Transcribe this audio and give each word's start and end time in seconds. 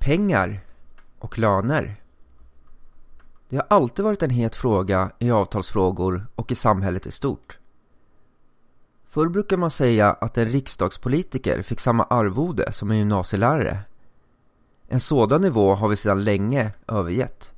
Pengar 0.00 0.60
och 1.18 1.38
löner. 1.38 1.96
Det 3.48 3.56
har 3.56 3.66
alltid 3.70 4.04
varit 4.04 4.22
en 4.22 4.30
het 4.30 4.56
fråga 4.56 5.10
i 5.18 5.30
avtalsfrågor 5.30 6.26
och 6.34 6.52
i 6.52 6.54
samhället 6.54 7.06
i 7.06 7.10
stort. 7.10 7.58
Förr 9.08 9.28
brukar 9.28 9.56
man 9.56 9.70
säga 9.70 10.12
att 10.12 10.38
en 10.38 10.48
riksdagspolitiker 10.48 11.62
fick 11.62 11.80
samma 11.80 12.04
arvode 12.04 12.72
som 12.72 12.90
en 12.90 12.98
gymnasielärare. 12.98 13.78
En 14.88 15.00
sådan 15.00 15.42
nivå 15.42 15.74
har 15.74 15.88
vi 15.88 15.96
sedan 15.96 16.24
länge 16.24 16.72
övergett. 16.88 17.52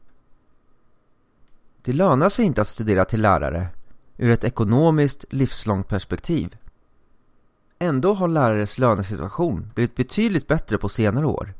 Det 1.82 1.92
lönar 1.92 2.28
sig 2.28 2.44
inte 2.44 2.62
att 2.62 2.68
studera 2.68 3.04
till 3.04 3.22
lärare 3.22 3.68
ur 4.16 4.30
ett 4.30 4.44
ekonomiskt 4.44 5.24
livslångt 5.30 5.88
perspektiv. 5.88 6.56
Ändå 7.78 8.14
har 8.14 8.28
lärares 8.28 8.78
lönesituation 8.78 9.70
blivit 9.74 9.96
betydligt 9.96 10.48
bättre 10.48 10.78
på 10.78 10.88
senare 10.88 11.26
år. 11.26 11.54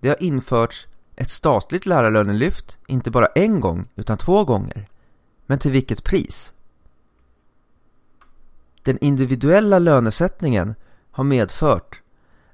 Det 0.00 0.08
har 0.08 0.22
införts 0.22 0.88
ett 1.16 1.30
statligt 1.30 1.86
lärarlönelyft, 1.86 2.78
inte 2.86 3.10
bara 3.10 3.26
en 3.26 3.60
gång 3.60 3.88
utan 3.96 4.18
två 4.18 4.44
gånger. 4.44 4.86
Men 5.46 5.58
till 5.58 5.70
vilket 5.70 6.04
pris? 6.04 6.52
Den 8.82 8.98
individuella 9.00 9.78
lönesättningen 9.78 10.74
har 11.10 11.24
medfört 11.24 12.00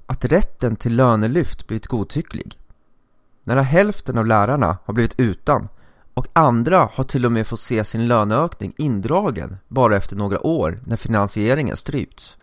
att 0.07 0.25
rätten 0.25 0.77
till 0.77 0.97
lönelyft 0.97 1.67
blivit 1.67 1.87
godtycklig. 1.87 2.59
Nära 3.45 3.63
hälften 3.63 4.19
av 4.19 4.27
lärarna 4.27 4.79
har 4.85 4.95
blivit 4.95 5.21
utan 5.21 5.69
och 6.15 6.27
andra 6.33 6.89
har 6.93 7.05
till 7.05 7.27
och 7.27 7.33
med 7.33 7.47
fått 7.47 7.61
se 7.61 7.85
sin 7.85 8.09
löneökning 8.09 8.75
indragen 8.77 9.57
bara 9.69 9.97
efter 9.97 10.17
några 10.17 10.47
år 10.47 10.81
när 10.87 10.97
finansieringen 10.97 11.77
strypts. 11.77 12.39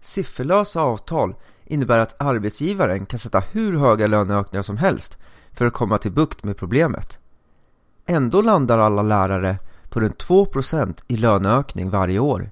Sifferlösa 0.00 0.82
avtal 0.82 1.34
innebär 1.68 1.98
att 1.98 2.22
arbetsgivaren 2.22 3.06
kan 3.06 3.18
sätta 3.18 3.40
hur 3.40 3.78
höga 3.78 4.06
löneökningar 4.06 4.62
som 4.62 4.76
helst 4.76 5.18
för 5.52 5.66
att 5.66 5.72
komma 5.72 5.98
till 5.98 6.12
bukt 6.12 6.44
med 6.44 6.56
problemet. 6.56 7.18
Ändå 8.06 8.42
landar 8.42 8.78
alla 8.78 9.02
lärare 9.02 9.58
på 9.88 10.00
runt 10.00 10.24
2% 10.24 11.02
i 11.06 11.16
löneökning 11.16 11.90
varje 11.90 12.18
år. 12.18 12.50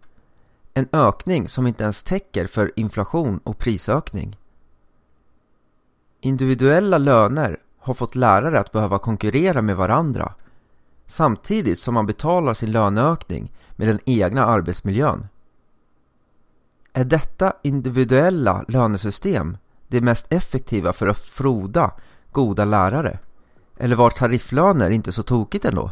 En 0.75 0.89
ökning 0.93 1.49
som 1.49 1.67
inte 1.67 1.85
ens 1.85 2.03
täcker 2.03 2.47
för 2.47 2.73
inflation 2.77 3.41
och 3.45 3.59
prisökning. 3.59 4.37
Individuella 6.21 6.99
löner 6.99 7.57
har 7.79 7.95
fått 7.95 8.15
lärare 8.15 8.61
att 8.61 8.73
behöva 8.73 8.99
konkurrera 8.99 9.63
med 9.63 9.77
varandra 9.77 10.33
samtidigt 11.07 11.79
som 11.79 11.95
man 11.95 12.07
betalar 12.07 12.55
sin 12.55 12.73
löneökning 12.73 13.53
med 13.77 13.89
den 13.89 13.99
egna 14.05 14.45
arbetsmiljön. 14.45 15.27
Är 16.97 17.05
detta 17.05 17.53
individuella 17.63 18.65
lönesystem 18.69 19.57
det 19.89 20.01
mest 20.01 20.33
effektiva 20.33 20.93
för 20.93 21.07
att 21.07 21.19
froda 21.19 21.91
goda 22.33 22.65
lärare? 22.65 23.19
Eller 23.77 23.97
var 23.97 24.11
tarifflöner 24.11 24.91
inte 24.91 25.13
så 25.13 25.23
tokigt 25.23 25.65
ändå? 25.65 25.91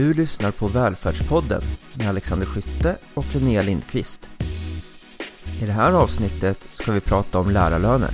Du 0.00 0.14
lyssnar 0.14 0.50
på 0.50 0.66
Välfärdspodden 0.66 1.62
med 1.94 2.08
Alexander 2.08 2.46
Skytte 2.46 2.96
och 3.14 3.24
Linnea 3.34 3.62
Lindqvist. 3.62 4.30
I 5.62 5.66
det 5.66 5.72
här 5.72 5.92
avsnittet 5.92 6.68
ska 6.72 6.92
vi 6.92 7.00
prata 7.00 7.38
om 7.38 7.50
lärarlöner. 7.50 8.10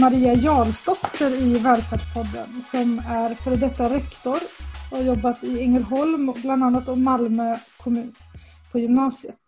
Maria 0.00 0.34
Jarlsdotter 0.34 1.30
i 1.30 1.58
Välfärdspodden 1.58 2.62
som 2.62 2.98
är 2.98 3.34
före 3.34 3.56
detta 3.56 3.90
rektor 3.90 4.36
och 4.90 4.96
har 4.96 5.04
jobbat 5.04 5.44
i 5.44 5.60
Ängelholm 5.60 6.32
bland 6.42 6.64
annat 6.64 6.88
och 6.88 6.98
Malmö 6.98 7.56
kommun 7.76 8.14
på 8.72 8.78
gymnasiet. 8.78 9.38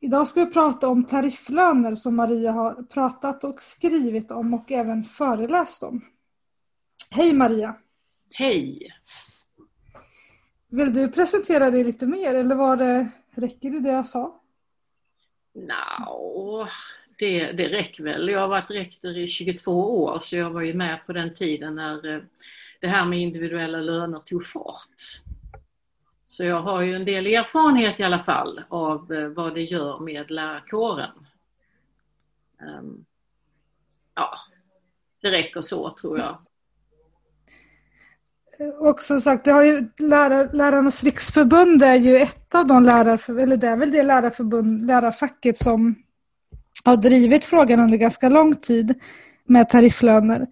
Idag 0.00 0.28
ska 0.28 0.44
vi 0.44 0.50
prata 0.50 0.88
om 0.88 1.04
tarifflöner 1.04 1.94
som 1.94 2.16
Maria 2.16 2.52
har 2.52 2.82
pratat 2.82 3.44
och 3.44 3.60
skrivit 3.60 4.30
om 4.30 4.54
och 4.54 4.72
även 4.72 5.04
föreläst 5.04 5.82
om. 5.82 6.04
Hej 7.10 7.32
Maria! 7.32 7.76
Hej! 8.30 8.92
Vill 10.68 10.94
du 10.94 11.08
presentera 11.08 11.70
dig 11.70 11.84
lite 11.84 12.06
mer 12.06 12.34
eller 12.34 12.54
var 12.54 12.76
det, 12.76 13.08
räcker 13.30 13.70
det 13.70 13.80
det 13.80 13.90
jag 13.90 14.06
sa? 14.06 14.40
No, 15.54 16.66
det, 17.20 17.52
det 17.52 17.68
räcker 17.68 18.04
väl. 18.04 18.28
Jag 18.28 18.40
har 18.40 18.48
varit 18.48 18.70
rektor 18.70 19.16
i 19.18 19.26
22 19.26 20.02
år 20.04 20.18
så 20.18 20.36
jag 20.36 20.50
var 20.50 20.60
ju 20.62 20.74
med 20.74 21.06
på 21.06 21.12
den 21.12 21.34
tiden 21.34 21.74
när 21.74 22.14
eh, 22.14 22.22
det 22.80 22.88
här 22.88 23.04
med 23.04 23.18
individuella 23.18 23.78
löner 23.78 24.18
tog 24.18 24.46
fart. 24.46 25.22
Så 26.22 26.44
jag 26.44 26.62
har 26.62 26.80
ju 26.82 26.94
en 26.94 27.04
del 27.04 27.26
erfarenhet 27.26 28.00
i 28.00 28.02
alla 28.02 28.22
fall 28.22 28.60
av 28.68 29.12
eh, 29.12 29.28
vad 29.28 29.54
det 29.54 29.62
gör 29.62 29.98
med 29.98 30.30
lärarkåren. 30.30 31.26
Ehm, 32.60 33.04
ja, 34.14 34.34
det 35.22 35.30
räcker 35.30 35.60
så 35.60 35.90
tror 35.90 36.18
jag. 36.18 36.38
Eh, 38.60 38.88
Och 38.88 39.02
som 39.02 39.20
sagt, 39.20 39.44
du 39.44 39.52
har 39.52 39.64
ju 39.64 39.88
lärar, 39.98 40.52
Lärarnas 40.52 41.04
riksförbund 41.04 41.82
är 41.82 41.94
ju 41.94 42.16
ett 42.16 42.54
av 42.54 42.66
de 42.66 42.82
lärarförbund, 42.84 43.40
eller 43.42 43.56
det 43.56 43.68
är 43.68 43.76
väl 43.76 43.90
det 43.92 44.02
lärarförbund, 44.02 44.86
lärarfacket 44.86 45.58
som 45.58 46.02
har 46.84 46.96
drivit 46.96 47.44
frågan 47.44 47.80
under 47.80 47.98
ganska 47.98 48.28
lång 48.28 48.54
tid 48.54 48.94
med 49.44 49.68
tarifflöner. 49.68 50.46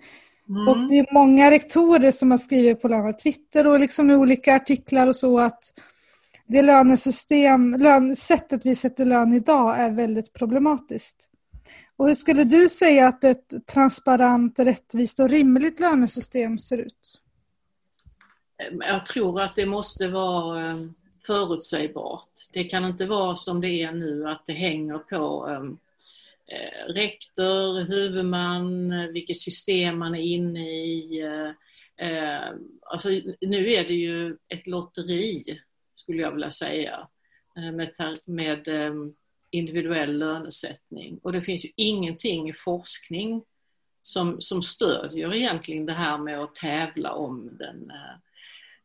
Mm. 0.48 0.68
Och 0.68 0.88
det 0.88 0.98
är 0.98 1.14
många 1.14 1.50
rektorer 1.50 2.12
som 2.12 2.30
har 2.30 2.38
skrivit 2.38 2.82
på 2.82 2.88
bland 2.88 3.18
Twitter 3.18 3.66
och 3.66 3.80
liksom 3.80 4.10
i 4.10 4.14
olika 4.14 4.56
artiklar 4.56 5.06
och 5.06 5.16
så 5.16 5.38
att 5.38 5.60
det 6.46 6.62
lönesystem, 6.62 7.74
lön, 7.74 8.16
sättet 8.16 8.66
vi 8.66 8.76
sätter 8.76 9.04
lön 9.04 9.32
idag 9.32 9.78
är 9.78 9.90
väldigt 9.90 10.32
problematiskt. 10.32 11.28
Och 11.96 12.08
hur 12.08 12.14
skulle 12.14 12.44
du 12.44 12.68
säga 12.68 13.08
att 13.08 13.24
ett 13.24 13.66
transparent, 13.66 14.58
rättvist 14.58 15.20
och 15.20 15.28
rimligt 15.28 15.80
lönesystem 15.80 16.58
ser 16.58 16.78
ut? 16.78 17.20
Jag 18.80 19.06
tror 19.06 19.40
att 19.40 19.56
det 19.56 19.66
måste 19.66 20.08
vara 20.08 20.70
eh, 20.70 20.76
förutsägbart. 21.26 22.30
Det 22.52 22.64
kan 22.64 22.84
inte 22.84 23.06
vara 23.06 23.36
som 23.36 23.60
det 23.60 23.82
är 23.82 23.92
nu 23.92 24.28
att 24.28 24.42
det 24.46 24.52
hänger 24.52 24.98
på 24.98 25.48
eh, 25.50 25.87
Eh, 26.52 26.92
rektor, 26.92 27.80
huvudman, 27.84 28.92
eh, 28.92 29.06
vilket 29.06 29.40
system 29.40 29.98
man 29.98 30.14
är 30.14 30.22
inne 30.22 30.70
i. 30.70 31.20
Eh, 31.20 32.06
eh, 32.08 32.52
alltså, 32.82 33.08
nu 33.40 33.72
är 33.72 33.84
det 33.84 33.94
ju 33.94 34.36
ett 34.48 34.66
lotteri, 34.66 35.60
skulle 35.94 36.22
jag 36.22 36.32
vilja 36.32 36.50
säga, 36.50 37.08
med, 37.72 38.18
med 38.24 38.68
eh, 38.68 38.94
individuell 39.50 40.18
lönesättning. 40.18 41.18
Och 41.22 41.32
det 41.32 41.42
finns 41.42 41.64
ju 41.64 41.70
ingenting 41.76 42.48
i 42.48 42.52
forskning 42.52 43.44
som, 44.02 44.40
som 44.40 44.62
stödjer 44.62 45.34
egentligen 45.34 45.86
det 45.86 45.92
här 45.92 46.18
med 46.18 46.40
att 46.40 46.54
tävla 46.54 47.12
om 47.12 47.56
den 47.58 47.90
eh, 47.90 48.16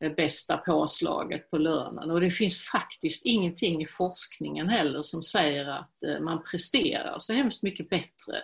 Eh, 0.04 0.12
bästa 0.16 0.58
påslaget 0.58 1.50
på 1.52 1.58
lönen. 1.58 2.12
Och 2.12 2.22
det 2.22 2.32
finns 2.32 2.70
faktiskt 2.70 3.26
ingenting 3.26 3.84
i 3.84 3.86
forskningen 3.86 4.70
heller 4.70 5.02
som 5.02 5.24
säger 5.24 5.66
att 5.66 6.04
eh, 6.08 6.20
man 6.20 6.44
presterar 6.44 7.16
så 7.20 7.34
hemskt 7.34 7.64
mycket 7.64 7.90
bättre 7.90 8.44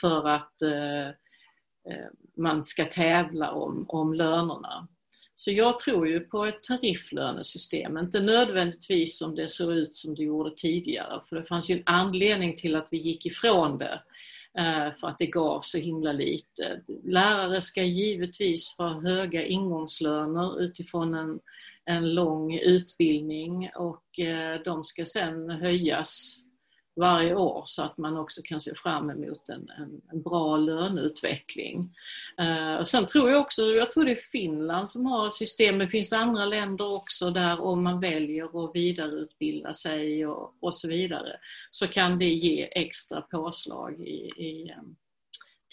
för 0.00 0.28
att 0.28 0.62
eh, 0.62 1.08
man 2.36 2.64
ska 2.64 2.84
tävla 2.84 3.50
om, 3.52 3.84
om 3.88 4.14
lönerna. 4.14 4.88
Så 5.34 5.52
jag 5.52 5.78
tror 5.78 6.08
ju 6.08 6.20
på 6.20 6.44
ett 6.44 6.62
tarifflönesystem, 6.62 7.98
inte 7.98 8.20
nödvändigtvis 8.20 9.18
som 9.18 9.34
det 9.34 9.48
såg 9.48 9.72
ut 9.72 9.94
som 9.94 10.14
det 10.14 10.22
gjorde 10.22 10.54
tidigare, 10.56 11.20
för 11.28 11.36
det 11.36 11.44
fanns 11.44 11.70
ju 11.70 11.76
en 11.76 11.82
anledning 11.86 12.56
till 12.56 12.76
att 12.76 12.88
vi 12.90 12.96
gick 12.96 13.26
ifrån 13.26 13.78
det 13.78 14.00
Eh, 14.58 14.94
för 14.94 15.06
att 15.08 15.18
det 15.18 15.26
gav 15.26 15.60
så 15.60 15.78
himla 15.78 16.12
lite. 16.12 16.80
Lärare 17.04 17.60
ska 17.60 17.82
givetvis 17.82 18.74
ha 18.78 19.00
höga 19.00 19.46
ingångslöner 19.46 20.60
utifrån 20.60 21.14
en, 21.14 21.40
en 21.84 22.14
lång 22.14 22.58
utbildning 22.58 23.70
och 23.76 24.20
eh, 24.20 24.60
de 24.64 24.84
ska 24.84 25.04
sen 25.04 25.50
höjas 25.50 26.40
varje 26.96 27.34
år 27.34 27.62
så 27.66 27.82
att 27.82 27.98
man 27.98 28.16
också 28.16 28.42
kan 28.44 28.60
se 28.60 28.74
fram 28.74 29.10
emot 29.10 29.48
en, 29.48 29.70
en, 29.78 30.00
en 30.12 30.22
bra 30.22 30.56
löneutveckling. 30.56 31.96
Eh, 32.38 32.74
och 32.74 32.86
sen 32.86 33.06
tror 33.06 33.30
jag 33.30 33.40
också, 33.40 33.62
jag 33.62 33.90
tror 33.90 34.04
det 34.04 34.10
är 34.10 34.30
Finland 34.32 34.90
som 34.90 35.06
har 35.06 35.26
ett 35.26 35.32
system, 35.32 35.78
det 35.78 35.88
finns 35.88 36.12
andra 36.12 36.44
länder 36.44 36.86
också 36.86 37.30
där 37.30 37.60
om 37.60 37.84
man 37.84 38.00
väljer 38.00 38.64
att 38.64 38.74
vidareutbilda 38.74 39.74
sig 39.74 40.26
och, 40.26 40.54
och 40.60 40.74
så 40.74 40.88
vidare 40.88 41.36
så 41.70 41.86
kan 41.86 42.18
det 42.18 42.34
ge 42.34 42.68
extra 42.72 43.20
påslag 43.20 44.00
i, 44.00 44.30
i, 44.44 44.74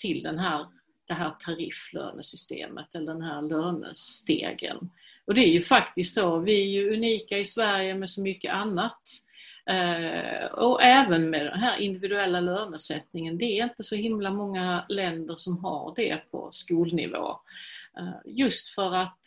till 0.02 0.24
den 0.24 0.40
här, 0.40 0.68
det 1.08 1.14
här 1.14 1.36
tarifflönesystemet 1.46 2.96
eller 2.96 3.14
den 3.14 3.22
här 3.22 3.42
lönestegen. 3.42 4.90
Och 5.26 5.34
det 5.34 5.42
är 5.42 5.54
ju 5.54 5.62
faktiskt 5.62 6.14
så, 6.14 6.40
vi 6.40 6.62
är 6.62 6.68
ju 6.68 6.94
unika 6.94 7.38
i 7.38 7.46
Sverige 7.46 7.96
med 7.96 8.10
så 8.10 8.22
mycket 8.22 8.54
annat 8.54 9.02
Eh, 9.14 9.31
Eh, 9.66 10.46
och 10.46 10.84
även 10.84 11.30
med 11.30 11.46
den 11.46 11.60
här 11.60 11.78
individuella 11.78 12.40
lönesättningen, 12.40 13.38
det 13.38 13.60
är 13.60 13.64
inte 13.64 13.84
så 13.84 13.96
himla 13.96 14.32
många 14.32 14.86
länder 14.90 15.36
som 15.38 15.58
har 15.58 15.94
det 15.96 16.22
på 16.32 16.48
skolnivå. 16.52 17.40
Eh, 17.98 18.14
just 18.26 18.70
för 18.70 18.96
att 18.96 19.20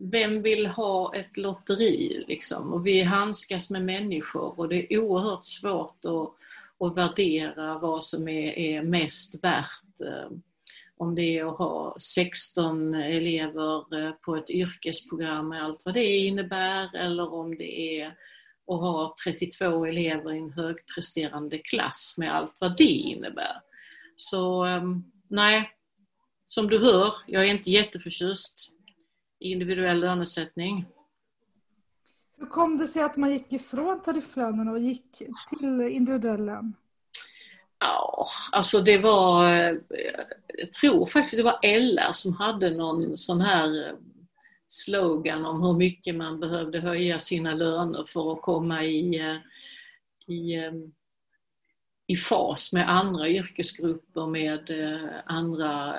vem 0.00 0.42
vill 0.42 0.66
ha 0.66 1.14
ett 1.14 1.36
lotteri 1.36 2.24
liksom? 2.28 2.72
Och 2.72 2.86
vi 2.86 3.02
handskas 3.02 3.70
med 3.70 3.84
människor 3.84 4.60
och 4.60 4.68
det 4.68 4.94
är 4.94 4.98
oerhört 4.98 5.44
svårt 5.44 6.04
att, 6.04 6.86
att 6.86 6.96
värdera 6.96 7.78
vad 7.78 8.04
som 8.04 8.28
är, 8.28 8.58
är 8.58 8.82
mest 8.82 9.44
värt. 9.44 10.00
Eh, 10.04 10.30
om 10.96 11.14
det 11.14 11.38
är 11.38 11.44
att 11.44 11.58
ha 11.58 11.96
16 12.00 12.94
elever 12.94 14.12
på 14.12 14.36
ett 14.36 14.50
yrkesprogram 14.50 15.48
med 15.48 15.64
allt 15.64 15.84
vad 15.84 15.94
det 15.94 16.16
innebär 16.16 16.96
eller 16.96 17.34
om 17.34 17.56
det 17.56 18.00
är 18.00 18.14
och 18.68 18.78
har 18.78 19.14
32 19.24 19.86
elever 19.86 20.32
i 20.32 20.38
en 20.38 20.52
högpresterande 20.52 21.58
klass 21.58 22.14
med 22.18 22.36
allt 22.36 22.58
vad 22.60 22.76
det 22.76 22.84
innebär. 22.84 23.60
Så 24.16 24.64
ehm, 24.64 25.04
nej, 25.28 25.70
som 26.46 26.68
du 26.68 26.78
hör, 26.78 27.14
jag 27.26 27.44
är 27.44 27.50
inte 27.50 27.70
jätteförtjust 27.70 28.70
i 29.38 29.52
individuell 29.52 30.00
lönesättning. 30.00 30.86
Hur 32.36 32.46
kom 32.46 32.78
det 32.78 32.86
sig 32.86 33.02
att 33.02 33.16
man 33.16 33.30
gick 33.30 33.52
ifrån 33.52 34.02
tarifflönen 34.02 34.68
och 34.68 34.78
gick 34.78 35.22
till 35.48 35.80
individuell 35.80 36.44
lön? 36.44 36.74
Ja, 37.78 38.26
alltså 38.52 38.80
det 38.80 38.98
var, 38.98 39.52
eh, 39.52 39.76
jag 40.46 40.72
tror 40.72 41.06
faktiskt 41.06 41.36
det 41.36 41.42
var 41.42 41.78
LR 41.80 42.12
som 42.12 42.32
hade 42.32 42.70
någon 42.70 43.18
sån 43.18 43.40
här 43.40 43.96
slogan 44.68 45.44
om 45.46 45.62
hur 45.62 45.74
mycket 45.74 46.14
man 46.14 46.40
behövde 46.40 46.80
höja 46.80 47.18
sina 47.18 47.54
löner 47.54 48.04
för 48.06 48.32
att 48.32 48.42
komma 48.42 48.84
i, 48.84 49.20
eh, 49.20 49.36
i, 50.34 50.54
eh, 50.54 50.72
i 52.06 52.16
fas 52.16 52.72
med 52.72 52.90
andra 52.90 53.28
yrkesgrupper 53.28 54.26
med 54.26 54.70
eh, 54.70 55.10
andra 55.26 55.96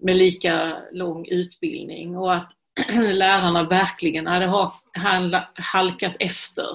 med 0.00 0.16
lika 0.16 0.82
lång 0.92 1.26
utbildning 1.28 2.16
och 2.16 2.34
att 2.34 2.52
lärarna 3.12 3.68
verkligen 3.68 4.26
hade 4.26 4.70
halkat 5.54 6.16
efter. 6.18 6.66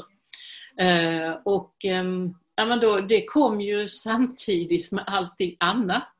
Och 1.43 1.85
ehm, 1.85 2.33
ja, 2.55 2.65
men 2.65 2.79
då, 2.79 2.99
det 2.99 3.25
kom 3.25 3.61
ju 3.61 3.87
samtidigt 3.87 4.91
med 4.91 5.03
allting 5.07 5.55
annat 5.59 6.10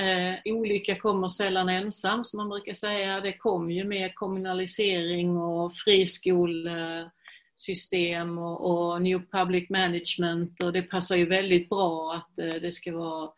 Eh, 0.00 0.34
olycka 0.44 0.98
kommer 0.98 1.28
sällan 1.28 1.68
ensam, 1.68 2.24
som 2.24 2.36
man 2.36 2.48
brukar 2.48 2.74
säga. 2.74 3.20
Det 3.20 3.32
kom 3.32 3.70
ju 3.70 3.84
med 3.84 4.14
kommunalisering 4.14 5.36
och 5.36 5.74
friskolsystem 5.74 8.38
och, 8.38 8.70
och 8.70 9.02
New 9.02 9.20
Public 9.32 9.70
Management 9.70 10.62
och 10.62 10.72
det 10.72 10.82
passar 10.82 11.16
ju 11.16 11.26
väldigt 11.26 11.68
bra 11.68 12.14
att 12.14 12.38
eh, 12.38 12.54
det 12.60 12.72
ska 12.72 12.92
vara 12.92 13.30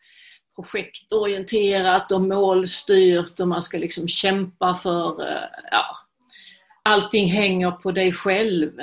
projektorienterat 0.55 2.11
och 2.11 2.21
målstyrt 2.21 3.39
och 3.39 3.47
man 3.47 3.61
ska 3.61 3.77
liksom 3.77 4.07
kämpa 4.07 4.75
för, 4.75 5.21
eh, 5.21 5.49
ja, 5.71 5.85
allting 6.83 7.29
hänger 7.29 7.71
på 7.71 7.91
dig 7.91 8.11
själv 8.11 8.79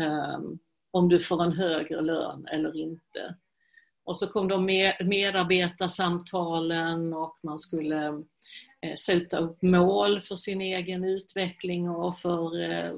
eh, 0.00 0.38
om 0.90 1.08
du 1.08 1.20
får 1.20 1.42
en 1.42 1.52
högre 1.52 2.00
lön 2.00 2.46
eller 2.52 2.76
inte. 2.76 3.34
Och 4.10 4.16
så 4.16 4.26
kom 4.26 4.48
de 4.48 4.64
med 4.64 4.94
medarbetarsamtalen 5.00 7.12
och 7.12 7.36
man 7.42 7.58
skulle 7.58 8.06
eh, 8.80 8.94
sätta 8.98 9.38
upp 9.38 9.62
mål 9.62 10.20
för 10.20 10.36
sin 10.36 10.60
egen 10.60 11.04
utveckling 11.04 11.90
och 11.90 12.18
för 12.18 12.62
eh, 12.62 12.92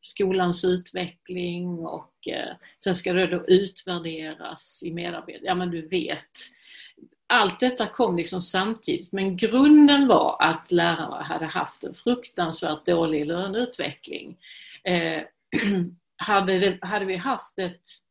skolans 0.00 0.64
utveckling 0.64 1.78
och 1.78 2.28
eh, 2.28 2.56
sen 2.78 2.94
ska 2.94 3.12
det 3.12 3.26
då 3.26 3.44
utvärderas 3.46 4.82
i 4.86 4.92
medarbetare. 4.92 5.44
Ja 5.44 5.54
men 5.54 5.70
du 5.70 5.88
vet. 5.88 6.30
Allt 7.26 7.60
detta 7.60 7.86
kom 7.86 8.16
liksom 8.16 8.40
samtidigt 8.40 9.12
men 9.12 9.36
grunden 9.36 10.06
var 10.06 10.42
att 10.42 10.72
lärarna 10.72 11.22
hade 11.22 11.46
haft 11.46 11.84
en 11.84 11.94
fruktansvärt 11.94 12.86
dålig 12.86 13.26
löneutveckling. 13.26 14.36
Eh, 14.84 15.22
hade, 16.16 16.58
det, 16.58 16.78
hade 16.82 17.04
vi 17.04 17.16
haft 17.16 17.58
ett 17.58 18.03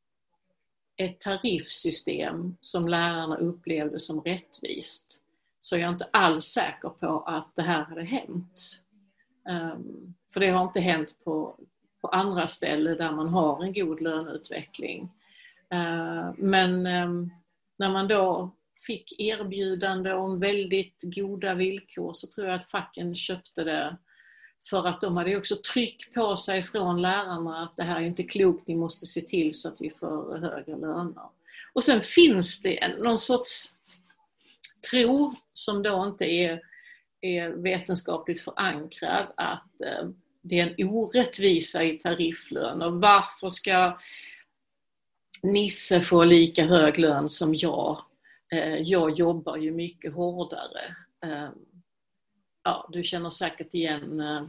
ett 0.97 1.19
tariffsystem 1.19 2.57
som 2.59 2.87
lärarna 2.87 3.37
upplevde 3.37 3.99
som 3.99 4.21
rättvist 4.21 5.21
så 5.59 5.75
är 5.75 5.79
jag 5.79 5.93
inte 5.93 6.09
alls 6.13 6.45
säker 6.45 6.89
på 6.89 7.19
att 7.19 7.51
det 7.55 7.61
här 7.61 7.83
hade 7.83 8.03
hänt. 8.03 8.83
Um, 9.49 10.13
för 10.33 10.39
det 10.39 10.49
har 10.49 10.63
inte 10.63 10.79
hänt 10.79 11.15
på, 11.23 11.55
på 12.01 12.07
andra 12.07 12.47
ställen 12.47 12.97
där 12.97 13.11
man 13.11 13.27
har 13.27 13.63
en 13.63 13.73
god 13.73 14.01
löneutveckling. 14.01 15.03
Uh, 15.73 16.33
men 16.37 16.87
um, 16.87 17.31
när 17.77 17.89
man 17.89 18.07
då 18.07 18.51
fick 18.87 19.19
erbjudande 19.19 20.13
om 20.13 20.39
väldigt 20.39 20.99
goda 21.01 21.53
villkor 21.53 22.13
så 22.13 22.27
tror 22.27 22.47
jag 22.47 22.55
att 22.55 22.71
facken 22.71 23.15
köpte 23.15 23.63
det 23.63 23.97
för 24.69 24.87
att 24.87 25.01
de 25.01 25.17
hade 25.17 25.37
också 25.37 25.55
tryck 25.55 26.13
på 26.13 26.37
sig 26.37 26.63
från 26.63 27.01
lärarna 27.01 27.63
att 27.63 27.75
det 27.77 27.83
här 27.83 27.95
är 27.95 28.05
inte 28.05 28.23
klokt, 28.23 28.67
ni 28.67 28.75
måste 28.75 29.05
se 29.05 29.21
till 29.21 29.53
så 29.53 29.67
att 29.67 29.81
vi 29.81 29.89
får 29.89 30.37
högre 30.37 30.77
löner. 30.77 31.29
Och 31.73 31.83
sen 31.83 32.01
finns 32.01 32.61
det 32.61 32.97
någon 32.97 33.17
sorts 33.17 33.73
tro 34.91 35.35
som 35.53 35.83
då 35.83 36.05
inte 36.05 36.25
är, 36.25 36.61
är 37.21 37.49
vetenskapligt 37.49 38.41
förankrad 38.41 39.27
att 39.37 39.81
eh, 39.85 40.09
det 40.41 40.59
är 40.59 40.75
en 40.77 40.89
orättvisa 40.89 41.83
i 41.83 41.97
tarifflön 41.97 42.81
och 42.81 42.93
varför 42.93 43.49
ska 43.49 43.99
Nisse 45.43 46.01
få 46.01 46.23
lika 46.23 46.65
hög 46.65 46.99
lön 46.99 47.29
som 47.29 47.55
jag? 47.55 48.01
Eh, 48.51 48.75
jag 48.75 49.11
jobbar 49.11 49.57
ju 49.57 49.71
mycket 49.71 50.13
hårdare. 50.13 50.95
Eh, 51.25 51.49
Ja, 52.63 52.89
du 52.91 53.03
känner 53.03 53.29
säkert 53.29 53.73
igen 53.73 54.19
eh, 54.19 54.45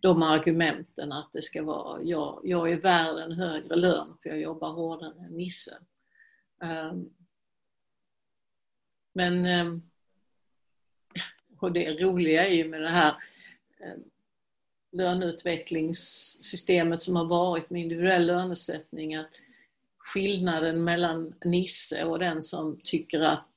de 0.00 0.22
argumenten 0.22 1.12
att 1.12 1.30
det 1.32 1.42
ska 1.42 1.62
vara, 1.62 2.02
jag, 2.02 2.40
jag 2.44 2.72
är 2.72 2.76
värd 2.76 3.16
en 3.16 3.32
högre 3.32 3.76
lön 3.76 4.16
för 4.22 4.30
jag 4.30 4.40
jobbar 4.40 4.72
hårdare 4.72 5.26
än 5.26 5.36
Nisse. 5.36 5.78
Ehm, 6.62 7.10
men 9.12 9.46
ehm, 9.46 9.82
och 11.58 11.72
det 11.72 12.02
roliga 12.02 12.46
är 12.46 12.54
ju 12.54 12.68
med 12.68 12.82
det 12.82 12.88
här 12.88 13.16
ehm, 13.80 14.02
löneutvecklingssystemet 14.92 17.02
som 17.02 17.16
har 17.16 17.24
varit 17.24 17.70
med 17.70 17.82
individuell 17.82 18.26
lönesättning 18.26 19.14
att 19.14 19.30
skillnaden 19.98 20.84
mellan 20.84 21.34
Nisse 21.44 22.04
och 22.04 22.18
den 22.18 22.42
som 22.42 22.80
tycker 22.84 23.20
att 23.20 23.51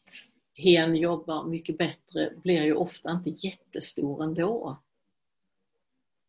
hen 0.56 0.96
jobbar 0.96 1.44
mycket 1.44 1.78
bättre 1.78 2.34
blir 2.44 2.64
ju 2.64 2.76
ofta 2.76 3.12
inte 3.12 3.48
jättestor 3.48 4.24
ändå. 4.24 4.78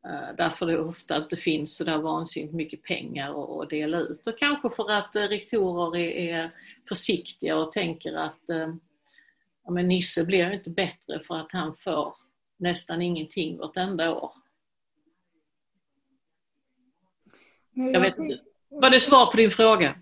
Eh, 0.06 0.37
därför 0.37 0.66
det 0.66 0.78
ofta 0.78 1.16
inte 1.16 1.37
finns 1.37 1.76
så 1.76 1.85
där 1.85 1.99
vansinnigt 1.99 2.54
mycket 2.54 2.83
pengar 2.83 3.62
att 3.62 3.71
dela 3.71 3.99
ut. 3.99 4.26
Och 4.26 4.38
kanske 4.38 4.71
för 4.71 4.90
att 4.90 5.16
eh, 5.16 5.23
rektorer 5.23 6.00
är 6.00 6.50
försiktiga 6.88 7.56
och 7.56 7.73
tänker 7.73 8.14
att 8.14 8.50
eh, 8.50 8.75
ja, 9.64 9.71
men 9.71 9.88
Nisse 9.88 10.26
blir 10.26 10.52
inte 10.52 10.71
bättre 10.71 11.21
för 11.21 11.37
att 11.37 11.52
han 11.52 11.75
får 11.75 12.14
nästan 12.56 13.02
ingenting 13.02 13.59
vartenda 13.59 14.14
år. 14.14 14.33
Nej, 17.73 17.92
jag, 17.92 18.00
vet 18.00 18.18
inte. 18.18 18.40
Var 18.68 18.90
det 18.90 19.00
svar 19.00 19.26
på 19.26 19.37
din 19.37 19.50
fråga? 19.50 19.95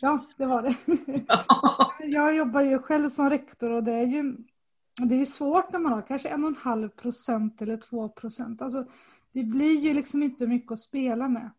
Ja, 0.00 0.26
det 0.36 0.46
var 0.46 0.62
det. 0.62 0.76
jag 2.06 2.36
jobbar 2.36 2.60
ju 2.60 2.78
själv 2.78 3.08
som 3.08 3.30
rektor 3.30 3.70
och 3.70 3.84
det 3.84 3.92
är 3.92 4.06
ju 4.06 4.36
det 5.08 5.20
är 5.20 5.24
svårt 5.24 5.72
när 5.72 5.78
man 5.78 5.92
har 5.92 6.02
kanske 6.02 6.28
en 6.28 6.44
och 6.44 6.50
en 6.50 6.56
halv 6.56 6.88
procent 6.88 7.62
eller 7.62 7.76
två 7.76 8.08
procent. 8.08 8.62
Alltså, 8.62 8.86
det 9.32 9.44
blir 9.44 9.80
ju 9.80 9.94
liksom 9.94 10.22
inte 10.22 10.46
mycket 10.46 10.72
att 10.72 10.80
spela 10.80 11.28
med. 11.28 11.50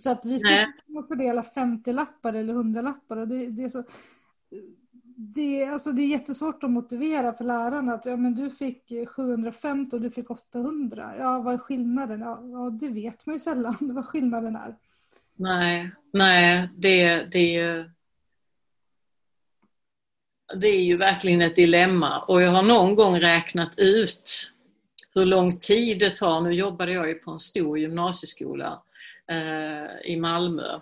Så 0.00 0.10
att 0.10 0.24
vi 0.24 0.38
ska 0.40 0.66
fördelar 1.08 1.42
50 1.42 1.92
lappar 1.92 2.32
eller 2.32 2.54
100 2.54 2.82
lappar 2.82 3.16
och 3.16 3.28
det, 3.28 3.46
det, 3.46 3.64
är 3.64 3.68
så... 3.68 3.84
det, 5.16 5.64
alltså 5.64 5.92
det 5.92 6.02
är 6.02 6.06
jättesvårt 6.06 6.64
att 6.64 6.70
motivera 6.70 7.32
för 7.32 7.44
lärarna 7.44 7.94
att 7.94 8.06
ja, 8.06 8.16
men 8.16 8.34
du 8.34 8.50
fick 8.50 8.92
750 9.16 9.96
och 9.96 10.02
du 10.02 10.10
fick 10.10 10.30
800. 10.30 11.14
Ja, 11.18 11.40
vad 11.40 11.54
är 11.54 11.58
skillnaden? 11.58 12.20
Ja, 12.20 12.40
ja 12.42 12.70
det 12.70 12.88
vet 12.88 13.26
man 13.26 13.34
ju 13.34 13.38
sällan 13.38 13.76
vad 13.80 14.06
skillnaden 14.06 14.56
är. 14.56 14.76
Nej, 15.38 15.90
nej 16.12 16.68
det, 16.76 17.24
det 17.32 17.38
är 17.38 17.64
ju 17.64 17.90
det 20.54 20.68
är 20.68 20.82
ju 20.82 20.96
verkligen 20.96 21.42
ett 21.42 21.56
dilemma. 21.56 22.20
Och 22.20 22.42
jag 22.42 22.50
har 22.50 22.62
någon 22.62 22.94
gång 22.94 23.20
räknat 23.20 23.78
ut 23.78 24.50
hur 25.14 25.24
lång 25.24 25.58
tid 25.58 25.98
det 25.98 26.16
tar. 26.16 26.40
Nu 26.40 26.52
jobbade 26.52 26.92
jag 26.92 27.08
ju 27.08 27.14
på 27.14 27.30
en 27.30 27.38
stor 27.38 27.78
gymnasieskola 27.78 28.82
eh, 29.30 30.10
i 30.10 30.16
Malmö. 30.16 30.80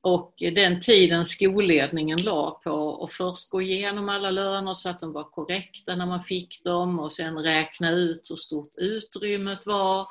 Och 0.00 0.34
den 0.38 0.80
tiden 0.80 1.24
skolledningen 1.24 2.22
la 2.22 2.60
på 2.64 3.04
att 3.04 3.12
först 3.12 3.50
gå 3.50 3.62
igenom 3.62 4.08
alla 4.08 4.30
löner 4.30 4.74
så 4.74 4.90
att 4.90 5.00
de 5.00 5.12
var 5.12 5.24
korrekta 5.24 5.96
när 5.96 6.06
man 6.06 6.22
fick 6.22 6.64
dem 6.64 6.98
och 6.98 7.12
sen 7.12 7.38
räkna 7.38 7.90
ut 7.90 8.30
hur 8.30 8.36
stort 8.36 8.74
utrymmet 8.76 9.66
var. 9.66 10.08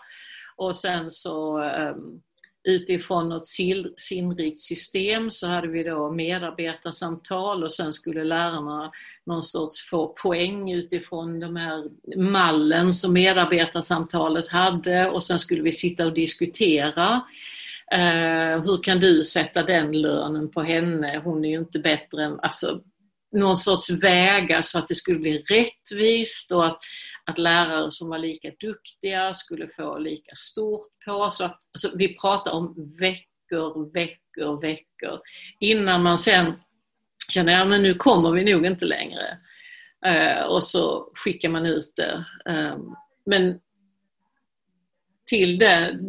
Och 0.56 0.75
sen 0.75 1.12
så 1.12 1.60
um, 1.60 2.22
utifrån 2.67 3.29
något 3.29 3.48
sinnrikt 3.98 4.60
system 4.60 5.29
så 5.29 5.48
hade 5.48 5.67
vi 5.67 5.84
då 5.84 6.12
medarbetarsamtal 6.12 7.63
och 7.63 7.74
sen 7.74 7.93
skulle 7.93 8.24
lärarna 8.24 8.91
någon 9.25 9.43
sorts 9.43 9.89
få 9.89 10.07
poäng 10.07 10.72
utifrån 10.72 11.39
de 11.39 11.55
här 11.55 11.84
mallen 12.17 12.93
som 12.93 13.13
medarbetarsamtalet 13.13 14.48
hade 14.48 15.10
och 15.10 15.24
sen 15.24 15.39
skulle 15.39 15.62
vi 15.62 15.72
sitta 15.72 16.05
och 16.05 16.13
diskutera 16.13 17.22
Eh, 17.91 18.63
hur 18.63 18.84
kan 18.84 19.00
du 19.00 19.24
sätta 19.24 19.63
den 19.63 20.01
lönen 20.01 20.51
på 20.51 20.62
henne? 20.62 21.22
Hon 21.24 21.45
är 21.45 21.50
ju 21.50 21.57
inte 21.57 21.79
bättre 21.79 22.24
än... 22.24 22.39
Alltså, 22.39 22.81
någon 23.31 23.57
sorts 23.57 23.89
vägar 23.89 24.62
så 24.62 24.79
att 24.79 24.88
det 24.88 24.95
skulle 24.95 25.19
bli 25.19 25.38
rättvist 25.38 26.51
och 26.51 26.65
att, 26.65 26.77
att 27.25 27.38
lärare 27.38 27.91
som 27.91 28.10
var 28.10 28.17
lika 28.17 28.51
duktiga 28.60 29.34
skulle 29.34 29.67
få 29.67 29.98
lika 29.98 30.36
stort 30.36 30.88
på. 31.05 31.29
Så, 31.32 31.44
alltså, 31.44 31.98
vi 31.98 32.17
pratar 32.17 32.51
om 32.51 32.75
veckor, 33.00 33.94
veckor, 33.94 34.62
veckor 34.62 35.20
innan 35.60 36.03
man 36.03 36.17
sen 36.17 36.53
känner 37.32 37.53
att 37.53 37.72
ja, 37.72 37.77
nu 37.77 37.94
kommer 37.94 38.32
vi 38.32 38.53
nog 38.53 38.65
inte 38.65 38.86
längre. 38.86 39.38
Eh, 40.05 40.44
och 40.44 40.63
så 40.63 41.12
skickar 41.15 41.50
man 41.50 41.65
ut 41.65 41.94
det. 41.96 42.25
Eh, 42.50 42.77
men 43.25 43.60
till 45.25 45.60
det, 45.60 46.00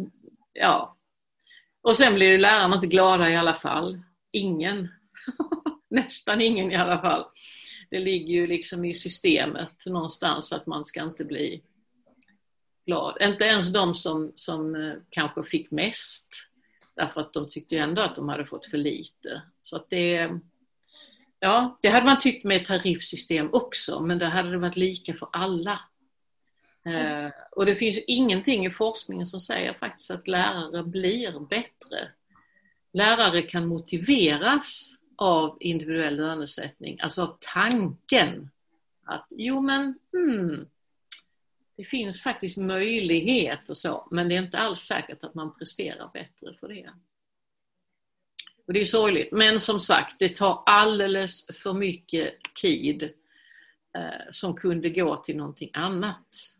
ja, 0.53 0.97
och 1.81 1.97
sen 1.97 2.15
blir 2.15 2.31
ju 2.31 2.37
lärarna 2.37 2.75
inte 2.75 2.87
glada 2.87 3.29
i 3.29 3.35
alla 3.35 3.53
fall. 3.53 3.99
Ingen. 4.31 4.87
Nästan 5.89 6.41
ingen 6.41 6.71
i 6.71 6.75
alla 6.75 7.01
fall. 7.01 7.25
Det 7.89 7.99
ligger 7.99 8.33
ju 8.33 8.47
liksom 8.47 8.85
i 8.85 8.93
systemet 8.93 9.85
någonstans 9.85 10.53
att 10.53 10.67
man 10.67 10.85
ska 10.85 11.03
inte 11.03 11.25
bli 11.25 11.61
glad. 12.85 13.17
Inte 13.21 13.43
ens 13.43 13.73
de 13.73 13.95
som, 13.95 14.31
som 14.35 14.75
eh, 14.75 14.93
kanske 15.09 15.43
fick 15.43 15.71
mest. 15.71 16.27
Därför 16.95 17.21
att 17.21 17.33
de 17.33 17.49
tyckte 17.49 17.77
ändå 17.77 18.01
att 18.01 18.15
de 18.15 18.29
hade 18.29 18.45
fått 18.45 18.65
för 18.65 18.77
lite. 18.77 19.41
Så 19.61 19.75
att 19.75 19.89
det, 19.89 20.29
ja, 21.39 21.79
det 21.81 21.89
hade 21.89 22.05
man 22.05 22.19
tyckt 22.19 22.43
med 22.43 22.61
ett 22.61 22.67
tariffsystem 22.67 23.49
också, 23.53 24.01
men 24.01 24.19
det 24.19 24.25
hade 24.25 24.51
det 24.51 24.57
varit 24.57 24.75
lika 24.75 25.13
för 25.13 25.29
alla. 25.31 25.79
Mm. 26.85 27.31
och 27.51 27.65
det 27.65 27.75
finns 27.75 27.97
ingenting 28.07 28.65
i 28.65 28.69
forskningen 28.69 29.27
som 29.27 29.39
säger 29.39 29.73
faktiskt 29.73 30.11
att 30.11 30.27
lärare 30.27 30.83
blir 30.83 31.39
bättre. 31.39 32.11
Lärare 32.93 33.41
kan 33.41 33.67
motiveras 33.67 34.96
av 35.17 35.57
individuell 35.59 36.15
lönesättning, 36.15 36.99
alltså 37.01 37.23
av 37.23 37.37
tanken 37.39 38.49
att 39.03 39.27
jo 39.29 39.61
men 39.61 39.99
hmm, 40.13 40.65
det 41.75 41.83
finns 41.83 42.21
faktiskt 42.21 42.57
möjlighet 42.57 43.69
och 43.69 43.77
så, 43.77 44.07
men 44.11 44.29
det 44.29 44.35
är 44.35 44.41
inte 44.41 44.57
alls 44.57 44.79
säkert 44.79 45.23
att 45.23 45.35
man 45.35 45.55
presterar 45.57 46.09
bättre 46.13 46.57
för 46.59 46.67
det. 46.67 46.89
Och 48.67 48.73
Det 48.73 48.79
är 48.79 48.85
sorgligt, 48.85 49.31
men 49.31 49.59
som 49.59 49.79
sagt, 49.79 50.15
det 50.19 50.35
tar 50.35 50.63
alldeles 50.65 51.45
för 51.45 51.73
mycket 51.73 52.33
tid 52.61 53.03
eh, 53.93 54.31
som 54.31 54.55
kunde 54.55 54.89
gå 54.89 55.17
till 55.17 55.37
någonting 55.37 55.69
annat. 55.73 56.57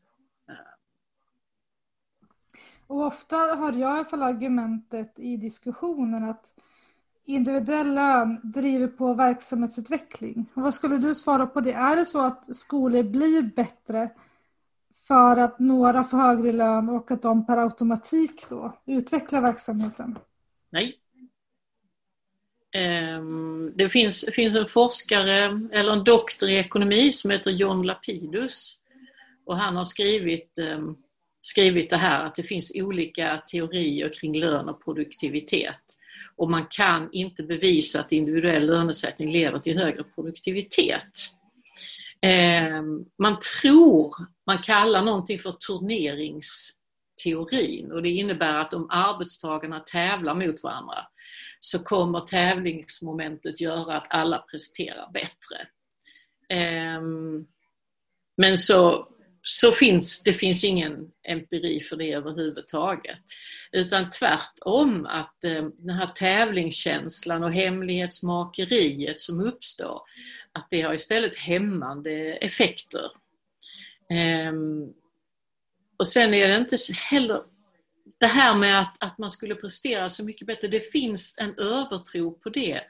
Och 2.88 3.06
ofta 3.06 3.36
hör 3.36 3.72
jag 3.72 3.80
i 3.80 3.84
alla 3.84 4.06
fall 4.06 4.24
argumentet 4.24 5.20
i 5.20 5.38
diskussionen 5.38 6.24
att 6.24 6.60
individuell 7.28 7.96
lön 7.96 8.40
driver 8.44 8.88
på 8.88 9.14
verksamhetsutveckling. 9.14 10.46
Och 10.54 10.62
vad 10.62 10.74
skulle 10.74 10.98
du 10.98 11.16
svara 11.16 11.46
på 11.46 11.62
det? 11.62 11.74
Är 11.74 11.96
det 11.96 12.06
så 12.06 12.26
att 12.26 12.56
skolor 12.56 13.04
blir 13.04 13.42
bättre 13.42 14.10
för 15.08 15.38
att 15.38 15.60
några 15.60 16.04
får 16.04 16.18
högre 16.18 16.52
lön 16.52 16.90
och 16.90 17.12
att 17.12 17.22
de 17.22 17.46
per 17.46 17.58
automatik 17.58 18.50
då 18.50 18.74
utvecklar 18.86 19.42
verksamheten? 19.42 20.18
Nej. 20.70 20.96
Ehm, 22.72 23.72
det 23.76 23.90
finns, 23.90 24.26
finns 24.34 24.56
en 24.56 24.68
forskare, 24.68 25.62
eller 25.72 25.92
en 25.92 26.04
doktor 26.04 26.50
i 26.50 26.56
ekonomi 26.56 27.12
som 27.12 27.32
heter 27.32 27.52
John 27.52 27.86
Lapidus. 27.86 28.78
Och 29.46 29.58
han 29.58 29.76
har 29.76 29.84
skrivit 29.84 30.58
ehm, 30.58 30.96
skrivit 31.42 31.90
det 31.90 31.98
här 31.98 32.26
att 32.26 32.36
det 32.36 32.44
finns 32.44 32.72
olika 32.76 33.44
teorier 33.52 34.14
kring 34.14 34.40
lön 34.40 34.70
och 34.70 34.84
produktivitet. 34.84 35.97
Och 36.38 36.50
man 36.50 36.66
kan 36.70 37.10
inte 37.12 37.44
bevisa 37.44 38.00
att 38.00 38.12
individuell 38.12 38.66
lönesättning 38.66 39.32
leder 39.32 39.60
till 39.60 39.78
högre 39.78 40.04
produktivitet. 40.04 41.12
Ehm, 42.22 43.06
man 43.18 43.38
tror, 43.62 44.14
man 44.46 44.62
kallar 44.62 45.02
någonting 45.02 45.40
för 45.40 45.52
turneringsteorin 45.52 47.92
och 47.92 48.02
det 48.02 48.10
innebär 48.10 48.54
att 48.54 48.74
om 48.74 48.90
arbetstagarna 48.90 49.80
tävlar 49.80 50.36
mot 50.36 50.64
varandra 50.64 51.08
så 51.60 51.80
kommer 51.80 52.20
tävlingsmomentet 52.20 53.62
göra 53.62 53.98
att 53.98 54.08
alla 54.10 54.38
presterar 54.38 55.12
bättre. 55.12 55.68
Ehm, 56.50 57.46
men 58.38 58.58
så 58.58 59.08
så 59.50 59.72
finns 59.72 60.24
det 60.24 60.34
finns 60.34 60.64
ingen 60.64 61.12
empiri 61.24 61.80
för 61.82 61.96
det 61.96 62.14
överhuvudtaget. 62.14 63.18
Utan 63.72 64.10
tvärtom 64.10 65.06
att 65.06 65.44
eh, 65.44 65.64
den 65.78 65.96
här 65.96 66.08
tävlingskänslan 66.08 67.44
och 67.44 67.54
hemlighetsmakeriet 67.54 69.22
som 69.22 69.42
uppstår, 69.42 70.02
att 70.52 70.68
det 70.70 70.82
har 70.82 70.94
istället 70.94 71.36
hämmande 71.36 72.12
effekter. 72.34 73.12
Ehm, 74.10 74.94
och 75.98 76.08
sen 76.08 76.34
är 76.34 76.48
det 76.48 76.58
inte 76.58 76.78
heller 77.10 77.42
det 78.20 78.28
här 78.28 78.56
med 78.56 78.80
att, 78.80 78.96
att 79.00 79.18
man 79.18 79.32
skulle 79.32 79.56
prestera 79.56 80.10
så 80.10 80.24
mycket 80.24 80.48
bättre, 80.48 80.68
det 80.68 80.92
finns 80.92 81.36
en 81.38 81.60
övertro 81.60 82.32
på 82.32 82.50
det. 82.50 82.82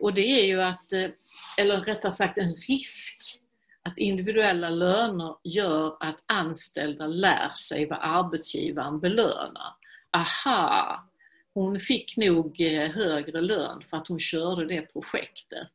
Och 0.00 0.14
det 0.14 0.40
är 0.40 0.46
ju 0.46 0.62
att, 0.62 0.92
eh, 0.92 1.10
eller 1.58 1.80
rättare 1.80 2.12
sagt 2.12 2.38
en 2.38 2.56
risk 2.56 3.40
att 3.84 3.98
individuella 3.98 4.70
löner 4.70 5.36
gör 5.44 5.96
att 6.00 6.22
anställda 6.26 7.06
lär 7.06 7.50
sig 7.50 7.86
vad 7.86 7.98
arbetsgivaren 8.02 9.00
belönar. 9.00 9.76
Aha, 10.10 11.08
hon 11.54 11.80
fick 11.80 12.16
nog 12.16 12.60
eh, 12.60 12.90
högre 12.90 13.40
lön 13.40 13.82
för 13.90 13.96
att 13.96 14.08
hon 14.08 14.18
körde 14.18 14.66
det 14.66 14.92
projektet. 14.92 15.72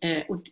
Eh, 0.00 0.22
och, 0.28 0.42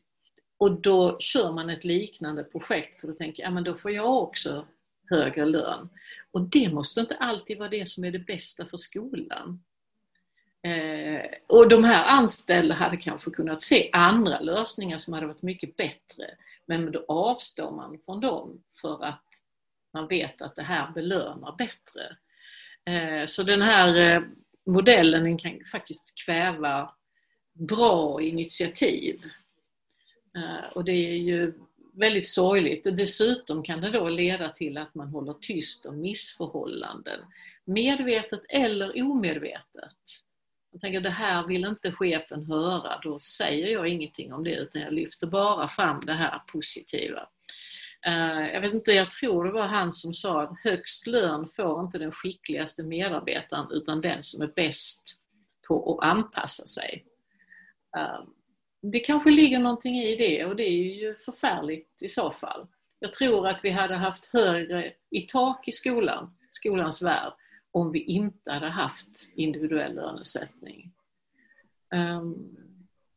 och 0.58 0.80
då 0.80 1.16
kör 1.18 1.52
man 1.52 1.70
ett 1.70 1.84
liknande 1.84 2.44
projekt 2.44 3.00
för 3.00 3.08
att 3.08 3.18
tänka, 3.18 3.42
ja 3.42 3.50
men 3.50 3.64
då 3.64 3.74
får 3.74 3.90
jag 3.90 4.22
också 4.22 4.66
högre 5.10 5.44
lön. 5.44 5.88
Och 6.30 6.40
det 6.40 6.68
måste 6.72 7.00
inte 7.00 7.16
alltid 7.16 7.58
vara 7.58 7.68
det 7.68 7.88
som 7.88 8.04
är 8.04 8.10
det 8.10 8.18
bästa 8.18 8.66
för 8.66 8.76
skolan. 8.76 9.62
Eh, 10.66 11.24
och 11.46 11.68
de 11.68 11.84
här 11.84 12.04
anställda 12.04 12.74
hade 12.74 12.96
kanske 12.96 13.30
kunnat 13.30 13.60
se 13.60 13.90
andra 13.92 14.40
lösningar 14.40 14.98
som 14.98 15.14
hade 15.14 15.26
varit 15.26 15.42
mycket 15.42 15.76
bättre. 15.76 16.24
Men 16.66 16.92
då 16.92 17.04
avstår 17.08 17.70
man 17.70 17.98
från 18.04 18.20
dem 18.20 18.62
för 18.82 19.04
att 19.04 19.22
man 19.92 20.08
vet 20.08 20.42
att 20.42 20.56
det 20.56 20.62
här 20.62 20.92
belönar 20.92 21.56
bättre. 21.56 22.16
Eh, 22.84 23.26
så 23.26 23.42
den 23.42 23.62
här 23.62 23.96
eh, 23.96 24.22
modellen 24.66 25.38
kan 25.38 25.60
faktiskt 25.72 26.24
kväva 26.24 26.94
bra 27.52 28.22
initiativ. 28.22 29.20
Eh, 30.36 30.72
och 30.72 30.84
det 30.84 30.92
är 30.92 31.16
ju 31.16 31.52
väldigt 31.92 32.28
sorgligt. 32.28 32.84
Dessutom 32.84 33.62
kan 33.62 33.80
det 33.80 33.90
då 33.90 34.08
leda 34.08 34.48
till 34.48 34.78
att 34.78 34.94
man 34.94 35.08
håller 35.08 35.32
tyst 35.32 35.86
om 35.86 36.00
missförhållanden. 36.00 37.20
Medvetet 37.64 38.42
eller 38.48 39.02
omedvetet. 39.02 40.25
Jag 40.76 40.80
tänker 40.80 41.00
det 41.00 41.10
här 41.10 41.46
vill 41.46 41.64
inte 41.64 41.92
chefen 41.92 42.44
höra, 42.44 43.00
då 43.02 43.18
säger 43.18 43.66
jag 43.66 43.88
ingenting 43.88 44.32
om 44.32 44.44
det 44.44 44.54
utan 44.54 44.82
jag 44.82 44.92
lyfter 44.92 45.26
bara 45.26 45.68
fram 45.68 46.06
det 46.06 46.12
här 46.12 46.42
positiva. 46.52 47.28
Eh, 48.06 48.52
jag 48.52 48.60
vet 48.60 48.74
inte, 48.74 48.92
jag 48.92 49.10
tror 49.10 49.44
det 49.44 49.52
var 49.52 49.66
han 49.66 49.92
som 49.92 50.14
sa 50.14 50.42
att 50.42 50.58
högst 50.64 51.06
lön 51.06 51.48
får 51.56 51.84
inte 51.84 51.98
den 51.98 52.12
skickligaste 52.12 52.82
medarbetaren 52.82 53.66
utan 53.70 54.00
den 54.00 54.22
som 54.22 54.42
är 54.42 54.46
bäst 54.46 55.20
på 55.68 55.98
att 55.98 56.08
anpassa 56.08 56.66
sig. 56.66 57.04
Eh, 57.96 58.24
det 58.82 59.00
kanske 59.00 59.30
ligger 59.30 59.58
någonting 59.58 59.98
i 59.98 60.16
det 60.16 60.44
och 60.44 60.56
det 60.56 60.68
är 60.68 60.94
ju 60.94 61.14
förfärligt 61.14 62.02
i 62.02 62.08
så 62.08 62.30
fall. 62.30 62.66
Jag 62.98 63.12
tror 63.12 63.48
att 63.48 63.64
vi 63.64 63.70
hade 63.70 63.94
haft 63.94 64.26
högre 64.26 64.92
i 65.10 65.20
tak 65.20 65.68
i 65.68 65.72
skolan, 65.72 66.36
skolans 66.50 67.02
värld, 67.02 67.32
om 67.76 67.92
vi 67.92 67.98
inte 67.98 68.52
hade 68.52 68.68
haft 68.68 69.32
individuell 69.34 69.94
lönesättning. 69.94 70.92
Ehm, 71.94 72.56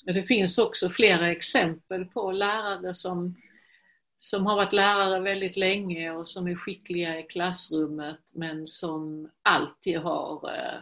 det 0.05 0.23
finns 0.23 0.57
också 0.57 0.89
flera 0.89 1.31
exempel 1.31 2.05
på 2.05 2.31
lärare 2.31 2.93
som, 2.93 3.35
som 4.17 4.45
har 4.45 4.55
varit 4.55 4.73
lärare 4.73 5.19
väldigt 5.19 5.57
länge 5.57 6.11
och 6.11 6.27
som 6.27 6.47
är 6.47 6.55
skickliga 6.55 7.19
i 7.19 7.23
klassrummet 7.23 8.19
men 8.33 8.67
som 8.67 9.29
alltid 9.41 9.97
har 9.97 10.55
eh, 10.55 10.79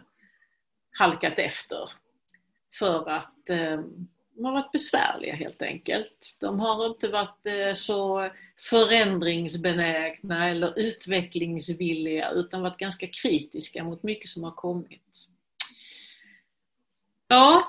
halkat 0.91 1.39
efter 1.39 1.89
för 2.79 3.10
att 3.10 3.50
eh, 3.50 3.81
de 4.38 4.46
har 4.46 4.51
varit 4.51 4.72
besvärliga 4.72 5.36
helt 5.36 5.62
enkelt. 5.62 6.36
De 6.39 6.60
har 6.60 6.88
inte 6.88 7.08
varit 7.08 7.46
eh, 7.46 7.74
så 7.74 8.29
förändringsbenägna 8.70 10.50
eller 10.50 10.79
utvecklingsvilliga 10.79 12.32
utan 12.32 12.62
varit 12.62 12.77
ganska 12.77 13.08
kritiska 13.08 13.84
mot 13.84 14.03
mycket 14.03 14.29
som 14.29 14.44
har 14.44 14.51
kommit. 14.51 15.27
Ja. 17.27 17.62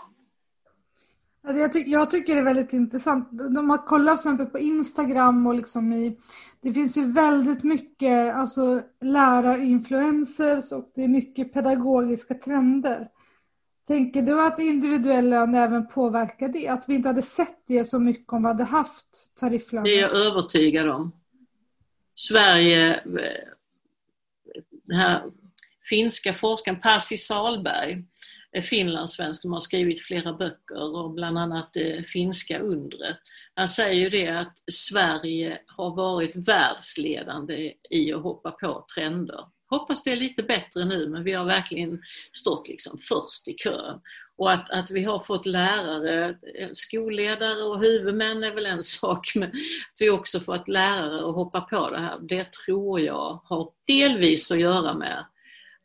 Alltså, 1.42 1.60
jag, 1.60 1.72
ty 1.72 1.78
jag 1.86 2.10
tycker 2.10 2.34
det 2.34 2.40
är 2.40 2.44
väldigt 2.44 2.72
intressant. 2.72 3.28
De 3.32 3.70
har 3.70 3.86
kollat 3.86 4.22
till 4.22 4.30
exempel 4.30 4.46
på 4.46 4.58
Instagram 4.58 5.46
och 5.46 5.54
liksom 5.54 5.92
i 5.92 6.18
det 6.60 6.72
finns 6.72 6.96
ju 6.96 7.12
väldigt 7.12 7.64
mycket 7.64 8.34
alltså, 8.34 8.82
lärarinfluencers 9.00 10.72
och 10.72 10.90
det 10.94 11.04
är 11.04 11.08
mycket 11.08 11.52
pedagogiska 11.52 12.34
trender. 12.34 13.08
Tänker 13.88 14.22
du 14.22 14.46
att 14.46 14.60
individuell 14.60 15.30
lön 15.30 15.54
även 15.54 15.88
påverkar 15.88 16.48
det? 16.48 16.68
Att 16.68 16.88
vi 16.88 16.94
inte 16.94 17.08
hade 17.08 17.22
sett 17.22 17.64
det 17.68 17.84
så 17.84 17.98
mycket 17.98 18.32
om 18.32 18.42
vi 18.42 18.48
hade 18.48 18.64
haft 18.64 19.34
tarifflön? 19.40 19.84
Det 19.84 19.90
är 19.90 20.00
jag 20.00 20.12
övertygad 20.12 20.88
om. 20.88 21.12
Sverige, 22.14 23.02
den 24.86 24.96
här 24.96 25.22
finska 25.88 26.34
forskaren 26.34 26.80
Pasi 26.80 27.16
Salberg, 27.16 28.04
eh, 28.52 28.62
finlandssvensk 28.62 29.42
som 29.42 29.52
har 29.52 29.60
skrivit 29.60 30.00
flera 30.00 30.32
böcker 30.32 30.96
och 30.96 31.10
bland 31.10 31.38
annat 31.38 31.70
det 31.72 32.08
finska 32.08 32.58
undret. 32.58 33.16
Han 33.54 33.68
säger 33.68 34.00
ju 34.00 34.10
det 34.10 34.28
att 34.28 34.56
Sverige 34.72 35.58
har 35.66 35.96
varit 35.96 36.48
världsledande 36.48 37.72
i 37.90 38.12
att 38.12 38.22
hoppa 38.22 38.50
på 38.50 38.86
trender. 38.94 39.44
Hoppas 39.70 40.02
det 40.02 40.10
är 40.10 40.16
lite 40.16 40.42
bättre 40.42 40.84
nu 40.84 41.08
men 41.08 41.24
vi 41.24 41.32
har 41.32 41.44
verkligen 41.44 42.02
stått 42.32 42.68
liksom 42.68 42.98
först 42.98 43.48
i 43.48 43.54
kön. 43.54 44.00
Och 44.36 44.52
att, 44.52 44.70
att 44.70 44.90
vi 44.90 45.04
har 45.04 45.20
fått 45.20 45.46
lärare, 45.46 46.38
eh, 46.54 46.68
skolledare 46.72 47.62
och 47.62 47.80
huvudmän 47.80 48.44
är 48.44 48.54
väl 48.54 48.66
en 48.66 48.82
sak, 48.98 49.32
men 49.34 49.48
att 49.48 50.00
vi 50.00 50.10
också 50.10 50.40
fått 50.40 50.68
lärare 50.68 51.28
att 51.28 51.34
hoppa 51.34 51.60
på 51.60 51.90
det 51.90 51.98
här, 51.98 52.18
det 52.18 52.52
tror 52.52 53.00
jag 53.00 53.40
har 53.44 53.72
delvis 53.86 54.50
att 54.50 54.60
göra 54.60 54.94
med 54.94 55.24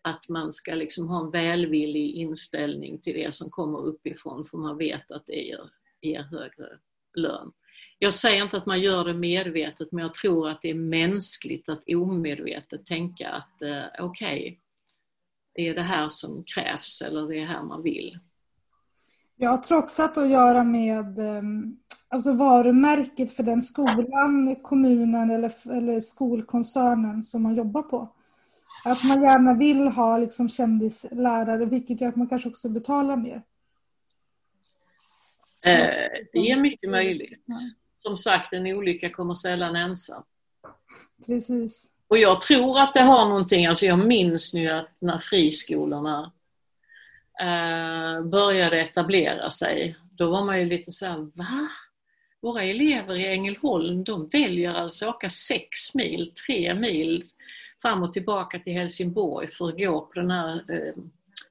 att 0.02 0.30
man 0.30 0.54
ska 0.54 0.74
liksom 0.76 1.08
ha 1.08 1.20
en 1.20 1.32
välvillig 1.32 2.16
inställning 2.16 3.02
till 3.02 3.14
det 3.14 3.36
som 3.36 3.50
kommer 3.50 3.80
uppifrån 3.80 4.46
för 4.46 4.58
man 4.58 4.78
vet 4.78 5.12
att 5.12 5.26
det 5.26 5.42
ger, 5.42 5.70
ger 6.02 6.22
högre 6.22 6.70
lön. 7.16 7.52
Jag 8.00 8.14
säger 8.14 8.44
inte 8.44 8.58
att 8.58 8.66
man 8.66 8.82
gör 8.82 9.06
det 9.06 9.14
medvetet 9.14 9.92
men 9.92 10.04
jag 10.04 10.14
tror 10.14 10.50
att 10.50 10.62
det 10.62 10.70
är 10.70 10.74
mänskligt 10.74 11.70
att 11.70 11.84
omedvetet 11.88 12.86
tänka 12.86 13.30
att 13.30 13.62
eh, 13.62 14.06
okej, 14.06 14.40
okay, 14.40 14.58
det 15.54 15.68
är 15.68 15.76
det 15.76 15.82
här 15.82 16.10
som 16.10 16.44
krävs 16.56 17.02
eller 17.02 17.28
det 17.28 17.40
är 17.40 17.46
här 17.46 17.64
man 17.64 17.84
vill. 17.84 18.20
Jag 19.36 19.64
tror 19.64 19.78
också 19.78 20.04
att 20.04 20.16
det 20.16 20.22
har 20.22 20.26
att 20.26 20.32
göra 20.32 20.64
med 20.64 21.20
ehm, 21.20 21.78
alltså 22.08 22.34
varumärket 22.34 23.34
för 23.34 23.44
den 23.44 23.62
skolan, 23.62 24.56
kommunen 24.62 25.32
eller, 25.32 25.72
eller 25.78 26.02
skolkoncernen 26.02 27.24
som 27.24 27.44
man 27.44 27.56
jobbar 27.56 27.82
på. 27.82 28.16
Att 28.86 29.04
man 29.04 29.22
gärna 29.22 29.54
vill 29.54 29.88
ha 29.88 30.18
liksom 30.18 30.50
kändislärare 30.50 31.66
vilket 31.66 32.02
gör 32.02 32.10
att 32.10 32.16
man 32.16 32.30
kanske 32.30 32.50
också 32.50 32.70
betalar 32.70 33.18
mer. 33.18 33.42
Eh, 35.68 36.10
det 36.34 36.52
är 36.52 36.62
mycket 36.62 36.90
möjligt 36.90 37.44
som 38.04 38.18
sagt, 38.18 38.54
en 38.54 38.68
olycka 38.68 39.10
kommer 39.10 39.34
sällan 39.34 39.76
ensam. 39.76 40.24
Precis. 41.26 41.94
Och 42.08 42.18
jag 42.18 42.42
tror 42.42 42.80
att 42.80 42.94
det 42.94 43.02
har 43.02 43.26
någonting, 43.26 43.66
alltså 43.66 43.86
jag 43.86 44.00
minns 44.00 44.54
nu 44.54 44.68
att 44.68 44.90
när 45.00 45.18
friskolorna 45.18 46.32
eh, 47.42 48.22
började 48.26 48.82
etablera 48.82 49.50
sig, 49.50 49.96
då 50.12 50.30
var 50.32 50.46
man 50.46 50.60
ju 50.60 50.66
lite 50.66 50.92
så 50.92 51.06
här, 51.06 51.18
va? 51.18 51.70
Våra 52.42 52.64
elever 52.64 53.16
i 53.16 53.28
Ängelholm, 53.28 54.04
de 54.04 54.28
väljer 54.28 54.74
alltså 54.74 55.10
att 55.10 55.16
åka 55.16 55.30
sex 55.30 55.96
mil, 55.96 56.34
tre 56.48 56.74
mil 56.74 57.24
fram 57.82 58.04
och 58.04 58.14
tillbaka 58.14 58.60
till 58.60 58.74
Helsingborg 58.74 59.48
för 59.48 59.70
att 59.70 59.78
gå 59.78 60.02
på 60.02 60.20
den 60.20 60.32
här 60.32 60.56
eh, 60.56 61.04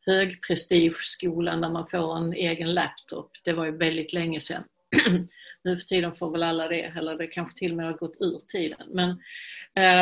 högprestigeskolan 0.06 1.60
där 1.60 1.70
man 1.70 1.86
får 1.86 2.16
en 2.16 2.32
egen 2.32 2.74
laptop. 2.74 3.30
Det 3.44 3.52
var 3.52 3.64
ju 3.64 3.76
väldigt 3.76 4.12
länge 4.12 4.40
sedan. 4.40 4.64
Nu 5.64 5.77
för 5.77 5.85
tiden 5.85 6.14
får 6.14 6.31
väl 6.31 6.42
alla 6.42 6.68
det, 6.68 6.83
eller 6.83 7.18
det 7.18 7.27
kanske 7.27 7.59
till 7.59 7.70
och 7.70 7.77
med 7.77 7.87
har 7.87 7.92
gått 7.92 8.16
ur 8.20 8.38
tiden. 8.38 8.88
Men, 8.88 9.11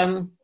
um, 0.09 0.37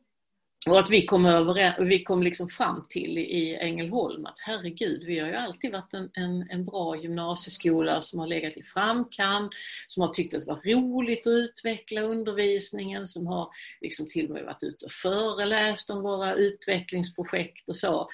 och 0.67 0.79
att 0.79 0.91
vi 0.91 1.07
kom, 1.07 1.27
över, 1.27 1.85
vi 1.85 2.03
kom 2.03 2.23
liksom 2.23 2.49
fram 2.49 2.87
till 2.89 3.19
i 3.19 3.57
Ängelholm 3.61 4.27
att 4.27 4.39
herregud, 4.39 5.05
vi 5.05 5.19
har 5.19 5.29
ju 5.29 5.35
alltid 5.35 5.73
varit 5.73 5.95
en, 5.95 6.11
en, 6.15 6.51
en, 6.51 6.65
bra 6.65 6.97
gymnasieskola 6.97 8.01
som 8.01 8.21
har 8.21 8.27
legat 8.27 8.57
i 8.57 8.63
framkant, 8.63 9.53
som 9.87 10.01
har 10.01 10.09
tyckt 10.09 10.35
att 10.35 10.41
det 10.41 10.47
var 10.47 10.75
roligt 10.75 11.27
att 11.27 11.31
utveckla 11.31 12.01
undervisningen, 12.01 13.07
som 13.07 13.27
har 13.27 13.49
liksom 13.81 14.09
till 14.09 14.27
och 14.27 14.35
med 14.35 14.45
varit 14.45 14.63
ute 14.63 14.85
och 14.85 14.93
föreläst 14.93 15.91
om 15.91 16.03
våra 16.03 16.35
utvecklingsprojekt 16.35 17.69
och 17.69 17.77
så. 17.77 18.09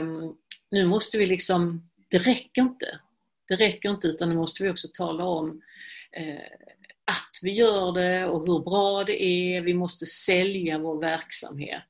Um, 0.00 0.36
nu 0.70 0.84
måste 0.86 1.18
vi 1.18 1.26
liksom, 1.26 1.90
det 2.10 2.18
räcker 2.18 2.62
inte. 2.62 2.98
Det 3.48 3.56
räcker 3.56 3.90
inte 3.90 4.08
utan 4.08 4.28
nu 4.28 4.34
måste 4.34 4.62
vi 4.62 4.70
också 4.70 4.88
tala 4.94 5.24
om 5.24 5.62
Eh, 6.16 6.40
att 7.04 7.38
vi 7.42 7.52
gör 7.52 7.92
det 7.92 8.26
och 8.26 8.46
hur 8.46 8.58
bra 8.58 9.04
det 9.04 9.22
är. 9.22 9.60
Vi 9.60 9.74
måste 9.74 10.06
sälja 10.06 10.78
vår 10.78 11.00
verksamhet. 11.00 11.82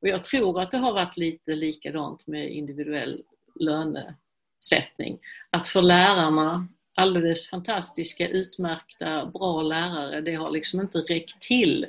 Och 0.00 0.08
jag 0.08 0.24
tror 0.24 0.60
att 0.60 0.70
det 0.70 0.78
har 0.78 0.92
varit 0.92 1.16
lite 1.16 1.54
likadant 1.54 2.26
med 2.26 2.50
individuell 2.50 3.22
lönesättning. 3.54 5.18
Att 5.50 5.68
för 5.68 5.82
lärarna, 5.82 6.68
alldeles 6.94 7.50
fantastiska, 7.50 8.28
utmärkta, 8.28 9.26
bra 9.26 9.62
lärare, 9.62 10.20
det 10.20 10.34
har 10.34 10.50
liksom 10.50 10.80
inte 10.80 10.98
räckt 10.98 11.40
till. 11.40 11.86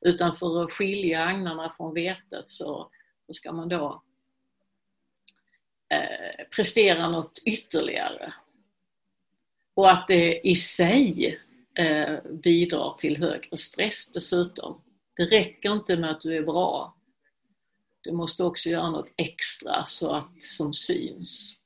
Utan 0.00 0.34
för 0.34 0.64
att 0.64 0.72
skilja 0.72 1.24
agnarna 1.24 1.74
från 1.76 1.94
vetet 1.94 2.50
så, 2.50 2.90
så 3.26 3.32
ska 3.32 3.52
man 3.52 3.68
då 3.68 4.02
eh, 5.88 6.46
prestera 6.56 7.08
något 7.08 7.42
ytterligare. 7.44 8.32
Och 9.78 9.92
att 9.92 10.08
det 10.08 10.48
i 10.48 10.54
sig 10.54 11.38
eh, 11.78 12.16
bidrar 12.42 12.94
till 12.98 13.16
högre 13.16 13.56
stress 13.56 14.12
dessutom. 14.12 14.80
Det 15.16 15.24
räcker 15.24 15.72
inte 15.72 15.96
med 15.96 16.10
att 16.10 16.20
du 16.20 16.36
är 16.36 16.42
bra. 16.42 16.96
Du 18.00 18.12
måste 18.12 18.44
också 18.44 18.68
göra 18.68 18.90
något 18.90 19.12
extra 19.16 19.84
så 19.84 20.12
att, 20.12 20.42
som 20.42 20.72
syns. 20.72 21.56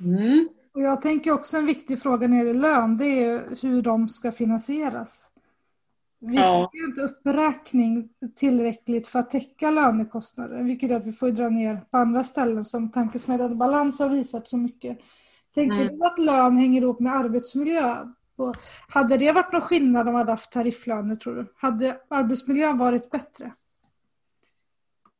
Mm. 0.00 0.48
Och 0.74 0.80
jag 0.80 1.02
tänker 1.02 1.32
också 1.32 1.56
en 1.56 1.66
viktig 1.66 2.02
fråga 2.02 2.28
när 2.28 2.38
det 2.38 2.46
gäller 2.46 2.60
lön, 2.60 2.96
det 2.96 3.24
är 3.24 3.56
hur 3.62 3.82
de 3.82 4.08
ska 4.08 4.32
finansieras. 4.32 5.30
Vi 6.18 6.36
ja. 6.36 6.70
får 6.72 6.80
ju 6.80 6.86
inte 6.86 7.02
uppräkning 7.02 8.08
tillräckligt 8.36 9.06
för 9.06 9.18
att 9.18 9.30
täcka 9.30 9.70
lönekostnader, 9.70 10.62
vilket 10.62 10.90
gör 10.90 10.96
att 10.96 11.06
vi 11.06 11.12
får 11.12 11.30
dra 11.30 11.48
ner 11.48 11.80
på 11.90 11.96
andra 11.96 12.24
ställen 12.24 12.64
som 12.64 12.90
Tankesmedjan 12.90 13.58
Balans 13.58 13.98
har 13.98 14.08
visat 14.08 14.48
så 14.48 14.56
mycket. 14.56 14.98
Tänker 15.54 15.76
mm. 15.76 15.98
du 15.98 16.04
att 16.04 16.18
lön 16.18 16.56
hänger 16.56 16.82
ihop 16.82 17.00
med 17.00 17.12
arbetsmiljö? 17.12 18.06
hade 18.88 19.16
det 19.16 19.32
varit 19.32 19.52
någon 19.52 19.60
skillnad 19.60 20.06
om 20.06 20.12
man 20.12 20.20
hade 20.20 20.32
haft 20.32 20.52
tarifflöner 20.52 21.14
tror 21.14 21.34
du? 21.34 21.54
Hade 21.56 22.00
arbetsmiljön 22.10 22.78
varit 22.78 23.10
bättre? 23.10 23.52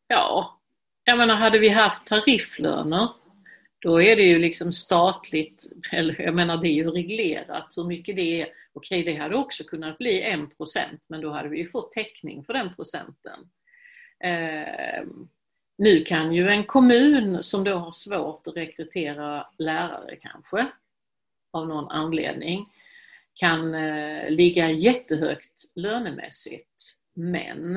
Ja, 0.07 0.61
jag 1.05 1.19
menar 1.19 1.35
hade 1.35 1.59
vi 1.59 1.69
haft 1.69 2.07
tarifflöner 2.07 3.09
då 3.81 4.03
är 4.03 4.17
det 4.17 4.23
ju 4.23 4.39
liksom 4.39 4.73
statligt, 4.73 5.67
eller 5.93 6.21
jag 6.21 6.35
menar 6.35 6.57
det 6.57 6.69
är 6.69 6.73
ju 6.73 6.91
reglerat 6.91 7.75
hur 7.77 7.85
mycket 7.85 8.17
det 8.17 8.43
är. 8.43 8.49
Okej, 8.73 9.05
det 9.05 9.15
hade 9.15 9.37
också 9.37 9.65
kunnat 9.65 9.99
bli 9.99 10.23
en 10.23 10.51
procent 10.51 11.07
men 11.09 11.21
då 11.21 11.31
hade 11.31 11.49
vi 11.49 11.59
ju 11.59 11.69
fått 11.69 11.93
täckning 11.93 12.45
för 12.45 12.53
den 12.53 12.75
procenten. 12.75 13.39
Nu 15.81 16.05
kan 16.05 16.33
ju 16.33 16.49
en 16.49 16.65
kommun 16.65 17.43
som 17.43 17.65
då 17.65 17.75
har 17.75 17.91
svårt 17.91 18.47
att 18.47 18.57
rekrytera 18.57 19.47
lärare 19.59 20.17
kanske, 20.17 20.67
av 21.53 21.69
någon 21.69 21.91
anledning, 21.91 22.67
kan 23.35 23.75
eh, 23.75 24.31
ligga 24.31 24.71
jättehögt 24.71 25.65
lönemässigt 25.75 26.97
men 27.15 27.77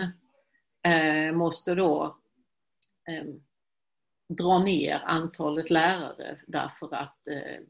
eh, 0.88 1.34
måste 1.34 1.76
då 1.76 2.18
eh, 3.10 3.26
dra 4.30 4.60
ner 4.60 5.02
antalet 5.06 5.70
lärare 5.70 6.38
därför 6.48 6.96
att 6.96 7.28
eh, 7.28 7.62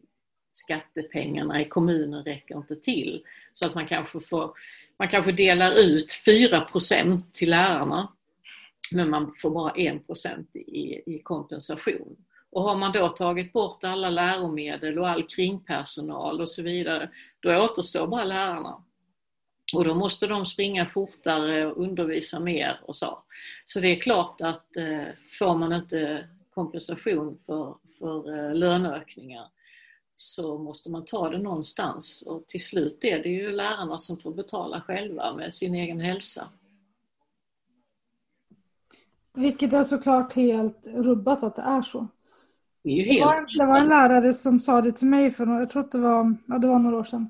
skattepengarna 0.52 1.62
i 1.62 1.66
kommunen 1.66 2.24
räcker 2.24 2.58
inte 2.58 2.76
till. 2.76 3.24
Så 3.54 3.66
att 3.66 3.76
man 3.76 3.88
kanske, 3.88 4.20
får, 4.20 4.58
man 5.00 5.08
kanske 5.08 5.32
delar 5.32 5.72
ut 5.72 6.12
4% 6.28 7.20
till 7.34 7.50
lärarna 7.50 8.14
men 8.92 9.10
man 9.10 9.32
får 9.32 9.50
bara 9.50 9.72
1 9.72 10.02
i, 10.54 11.14
i 11.16 11.22
kompensation. 11.24 12.18
Och 12.52 12.64
har 12.64 12.76
man 12.76 12.92
då 12.92 13.10
tagit 13.10 13.54
bort 13.54 13.84
alla 13.84 14.10
läromedel 14.10 15.00
och 15.00 15.10
all 15.10 15.24
kringpersonal 15.24 16.42
och 16.42 16.50
så 16.50 16.62
vidare, 16.62 17.10
då 17.40 17.64
återstår 17.64 18.08
bara 18.08 18.24
lärarna. 18.24 18.84
Och 19.76 19.84
då 19.84 19.96
måste 19.96 20.28
de 20.28 20.46
springa 20.46 20.86
fortare 20.86 21.66
och 21.66 21.84
undervisa 21.84 22.40
mer 22.40 22.80
och 22.84 22.96
så. 22.96 23.24
Så 23.66 23.80
det 23.80 23.88
är 23.88 24.02
klart 24.02 24.42
att 24.42 24.76
eh, 24.78 25.08
får 25.40 25.56
man 25.56 25.74
inte 25.74 26.30
kompensation 26.54 27.40
för, 27.46 27.76
för 28.00 28.38
eh, 28.38 28.56
löneökningar 28.56 29.48
så 30.16 30.58
måste 30.58 30.92
man 30.92 31.06
ta 31.06 31.30
det 31.30 31.38
någonstans 31.38 32.22
och 32.22 32.48
till 32.48 32.66
slut 32.66 33.04
är 33.04 33.20
det 33.20 33.30
ju 33.30 33.52
lärarna 33.52 33.98
som 33.98 34.18
får 34.18 34.34
betala 34.34 34.82
själva 34.82 35.34
med 35.34 35.54
sin 35.54 35.76
egen 35.76 36.00
hälsa. 36.00 36.50
Vilket 39.34 39.74
är 39.74 39.84
såklart 39.84 40.34
helt 40.34 40.88
rubbat 40.88 41.44
att 41.44 41.56
det 41.56 41.62
är 41.62 41.82
så. 41.82 42.08
Det, 42.84 42.90
är 42.90 43.06
helt... 43.06 43.20
det, 43.20 43.26
var, 43.26 43.58
det 43.60 43.66
var 43.66 43.80
en 43.80 43.88
lärare 43.88 44.34
som 44.34 44.60
sa 44.60 44.82
det 44.82 44.92
till 44.92 45.08
mig 45.08 45.32
för 45.32 45.48
jag 45.48 45.70
tror 45.70 45.84
att 45.84 45.92
det 45.92 45.98
var, 45.98 46.36
ja, 46.46 46.58
det 46.58 46.68
var 46.68 46.80
några 46.80 46.98
år 46.98 47.04
sedan. 47.04 47.30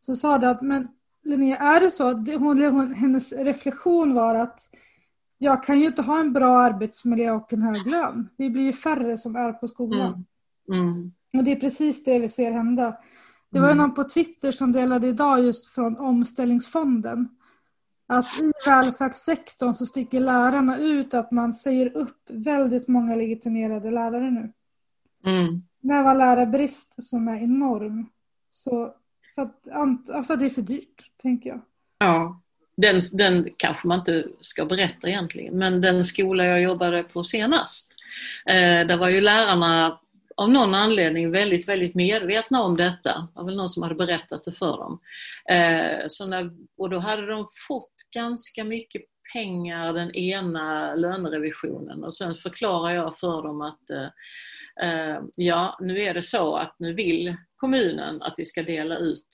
Så 0.00 0.16
sa 0.16 0.38
det 0.38 0.50
att 0.50 0.62
men 0.62 0.88
Linnea, 1.24 1.56
är 1.56 1.80
det 1.80 1.90
så 1.90 2.08
att 2.08 2.34
hon, 2.34 2.62
hon, 2.62 2.94
hennes 2.94 3.32
reflektion 3.32 4.14
var 4.14 4.34
att 4.34 4.60
jag 5.38 5.64
kan 5.64 5.80
ju 5.80 5.86
inte 5.86 6.02
ha 6.02 6.20
en 6.20 6.32
bra 6.32 6.58
arbetsmiljö 6.58 7.30
och 7.30 7.52
en 7.52 7.62
hög 7.62 7.86
lön. 7.86 8.28
Vi 8.36 8.50
blir 8.50 8.62
ju 8.62 8.72
färre 8.72 9.18
som 9.18 9.36
är 9.36 9.52
på 9.52 9.68
skolan. 9.68 10.24
Mm. 10.72 10.88
Mm. 10.88 11.12
Och 11.38 11.44
det 11.44 11.52
är 11.52 11.60
precis 11.60 12.04
det 12.04 12.18
vi 12.18 12.28
ser 12.28 12.50
hända. 12.50 12.96
Det 13.50 13.60
var 13.60 13.66
mm. 13.66 13.78
någon 13.78 13.94
på 13.94 14.04
Twitter 14.04 14.52
som 14.52 14.72
delade 14.72 15.06
idag 15.06 15.44
just 15.44 15.66
från 15.66 15.96
omställningsfonden. 15.96 17.28
Att 18.10 18.40
i 18.40 18.52
välfärdssektorn 18.66 19.74
så 19.74 19.86
sticker 19.86 20.20
lärarna 20.20 20.78
ut 20.78 21.14
att 21.14 21.30
man 21.30 21.52
säger 21.52 21.96
upp 21.96 22.18
väldigt 22.28 22.88
många 22.88 23.14
legitimerade 23.14 23.90
lärare 23.90 24.30
nu. 24.30 24.52
Mm. 25.24 25.62
Det 25.80 26.02
var 26.02 26.14
lärarbrist 26.14 27.02
som 27.02 27.28
är 27.28 27.42
enorm. 27.42 28.10
Så 28.50 28.94
för 29.34 29.42
att, 29.42 30.26
för 30.26 30.34
att 30.34 30.40
det 30.40 30.46
är 30.46 30.50
för 30.50 30.62
dyrt, 30.62 31.12
tänker 31.22 31.50
jag. 31.50 31.60
Ja, 31.98 32.40
den, 32.76 33.00
den 33.12 33.48
kanske 33.56 33.88
man 33.88 33.98
inte 33.98 34.26
ska 34.40 34.66
berätta 34.66 35.08
egentligen, 35.08 35.58
men 35.58 35.80
den 35.80 36.04
skola 36.04 36.44
jag 36.44 36.62
jobbade 36.62 37.02
på 37.02 37.24
senast, 37.24 37.94
eh, 38.46 38.86
där 38.86 38.96
var 38.96 39.08
ju 39.08 39.20
lärarna 39.20 40.00
av 40.38 40.50
någon 40.50 40.74
anledning 40.74 41.30
väldigt, 41.30 41.68
väldigt 41.68 41.94
medvetna 41.94 42.62
om 42.62 42.76
detta. 42.76 43.12
Det 43.12 43.28
var 43.34 43.44
väl 43.44 43.56
någon 43.56 43.68
som 43.68 43.82
hade 43.82 43.94
berättat 43.94 44.44
det 44.44 44.52
för 44.52 44.76
dem. 44.76 45.00
Eh, 45.50 46.04
så 46.08 46.26
när, 46.26 46.50
och 46.76 46.90
då 46.90 46.98
hade 46.98 47.26
de 47.26 47.46
fått 47.68 47.94
ganska 48.14 48.64
mycket 48.64 49.02
pengar 49.32 49.92
den 49.92 50.14
ena 50.14 50.94
lönerevisionen 50.94 52.04
och 52.04 52.14
sen 52.14 52.34
förklarar 52.34 52.94
jag 52.94 53.18
för 53.18 53.42
dem 53.42 53.60
att 53.60 53.90
eh, 53.90 54.08
eh 54.88 55.20
ja, 55.36 55.78
nu 55.80 56.00
är 56.00 56.14
det 56.14 56.22
så 56.22 56.56
att 56.56 56.76
nu 56.78 56.94
vill 56.94 57.36
kommunen 57.56 58.22
att 58.22 58.34
vi 58.36 58.44
ska 58.44 58.62
dela 58.62 58.96
ut 58.96 59.28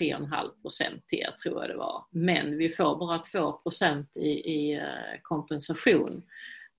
3,5 0.00 0.62
procent 0.62 1.06
till 1.06 1.18
er, 1.18 1.34
tror 1.42 1.60
jag 1.60 1.70
det 1.70 1.76
var. 1.76 2.04
Men 2.10 2.58
vi 2.58 2.68
får 2.68 2.98
bara 2.98 3.18
2 3.18 3.52
procent 3.52 4.16
i, 4.16 4.30
i 4.30 4.74
eh, 4.74 5.20
kompensation. 5.22 6.22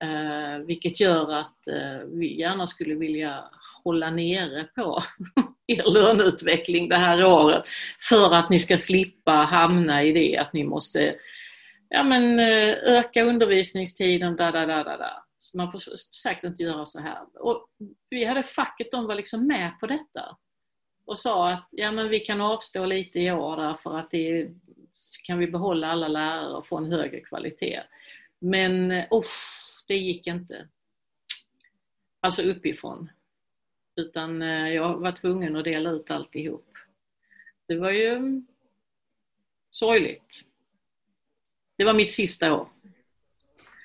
Eh, 0.02 0.58
vilket 0.66 1.00
gör 1.00 1.32
att 1.32 1.66
eh, 1.68 2.06
vi 2.06 2.38
gärna 2.40 2.66
skulle 2.66 2.94
vilja 2.94 3.44
hålla 3.84 4.10
nere 4.10 4.64
på 4.64 4.98
er 5.66 5.92
löneutveckling 5.92 6.88
det 6.88 6.96
här 6.96 7.24
året 7.24 7.62
för 8.10 8.34
att 8.34 8.50
ni 8.50 8.58
ska 8.58 8.78
slippa 8.78 9.32
hamna 9.32 10.02
i 10.02 10.12
det 10.12 10.38
att 10.38 10.52
ni 10.52 10.64
måste 10.64 11.14
ja, 11.88 12.02
men, 12.02 12.38
eh, 12.38 12.74
öka 12.74 13.24
undervisningstiden, 13.24 14.36
da, 14.36 14.50
da, 14.50 14.66
da, 14.66 14.84
da, 14.84 14.96
da. 14.96 15.24
Så 15.38 15.56
man 15.56 15.72
får 15.72 15.80
säkert 16.22 16.44
inte 16.44 16.62
göra 16.62 16.86
så 16.86 17.00
här. 17.00 17.18
Och 17.40 17.66
vi 18.10 18.24
hade 18.24 18.42
facket, 18.42 18.90
de 18.90 19.06
var 19.06 19.14
liksom 19.14 19.46
med 19.46 19.80
på 19.80 19.86
detta 19.86 20.36
och 21.06 21.18
sa 21.18 21.50
att 21.50 21.68
ja, 21.70 21.92
men 21.92 22.08
vi 22.08 22.20
kan 22.20 22.40
avstå 22.40 22.86
lite 22.86 23.18
i 23.18 23.32
år 23.32 23.56
därför 23.56 23.98
att 23.98 24.10
det 24.10 24.48
kan 25.26 25.38
vi 25.38 25.46
behålla 25.46 25.88
alla 25.88 26.08
lärare 26.08 26.54
och 26.54 26.66
få 26.66 26.76
en 26.76 26.92
högre 26.92 27.20
kvalitet. 27.20 27.82
Men 28.40 28.90
eh, 28.90 29.04
usch, 29.12 29.73
det 29.86 29.96
gick 29.96 30.26
inte. 30.26 30.68
Alltså 32.20 32.42
uppifrån. 32.42 33.10
Utan 33.96 34.42
eh, 34.42 34.68
jag 34.68 34.98
var 34.98 35.12
tvungen 35.12 35.56
att 35.56 35.64
dela 35.64 35.90
ut 35.90 36.10
alltihop. 36.10 36.66
Det 37.66 37.76
var 37.76 37.90
ju 37.90 38.42
sorgligt. 39.70 40.44
Det 41.76 41.84
var 41.84 41.94
mitt 41.94 42.12
sista 42.12 42.54
år. 42.54 42.68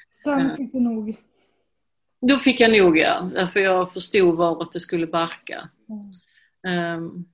Sen 0.10 0.56
fick 0.56 0.72
du 0.72 0.80
nog? 0.80 1.18
Då 2.22 2.38
fick 2.38 2.60
jag 2.60 2.78
nog 2.78 2.98
ja, 2.98 3.32
därför 3.34 3.60
jag 3.60 3.94
förstod 3.94 4.38
varåt 4.38 4.74
det 4.74 4.80
skulle 4.80 5.08
barka. 5.08 5.70
Mm. 6.64 7.04
Um, 7.04 7.26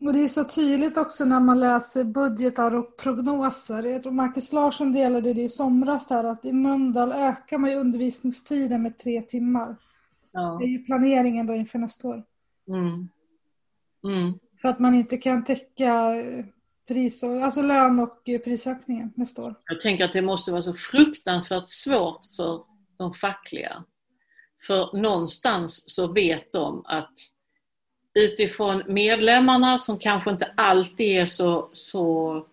och 0.00 0.12
det 0.12 0.20
är 0.20 0.28
så 0.28 0.44
tydligt 0.44 0.96
också 0.96 1.24
när 1.24 1.40
man 1.40 1.60
läser 1.60 2.04
budgetar 2.04 2.74
och 2.74 2.96
prognoser. 2.96 3.82
Jag 3.82 4.02
tror 4.02 4.12
Marcus 4.12 4.52
Larsson 4.52 4.92
delade 4.92 5.34
det 5.34 5.42
i 5.42 5.48
somras 5.48 6.10
här 6.10 6.24
att 6.24 6.44
i 6.44 6.52
Mölndal 6.52 7.12
ökar 7.12 7.58
man 7.58 7.70
undervisningstiden 7.70 8.82
med 8.82 8.98
tre 8.98 9.22
timmar. 9.22 9.76
Ja. 10.32 10.56
Det 10.60 10.64
är 10.64 10.68
ju 10.68 10.78
planeringen 10.78 11.46
då 11.46 11.54
inför 11.54 11.78
nästa 11.78 12.08
år. 12.08 12.24
Mm. 12.68 13.08
Mm. 14.04 14.38
För 14.60 14.68
att 14.68 14.78
man 14.78 14.94
inte 14.94 15.16
kan 15.16 15.44
täcka 15.44 16.14
pris 16.88 17.22
och, 17.22 17.42
alltså 17.42 17.62
lön 17.62 18.00
och 18.00 18.24
prisökningen 18.44 19.12
nästa 19.16 19.42
år. 19.42 19.54
Jag 19.64 19.80
tänker 19.80 20.04
att 20.04 20.12
det 20.12 20.22
måste 20.22 20.52
vara 20.52 20.62
så 20.62 20.74
fruktansvärt 20.74 21.68
svårt 21.70 22.20
för 22.36 22.62
de 22.96 23.14
fackliga. 23.14 23.84
För 24.66 24.96
någonstans 24.96 25.84
så 25.86 26.12
vet 26.12 26.52
de 26.52 26.82
att 26.84 27.14
utifrån 28.18 28.82
medlemmarna 28.86 29.78
som 29.78 29.98
kanske 29.98 30.30
inte 30.30 30.52
alltid 30.54 31.18
är 31.18 31.26
så, 31.26 31.68
så 31.72 32.46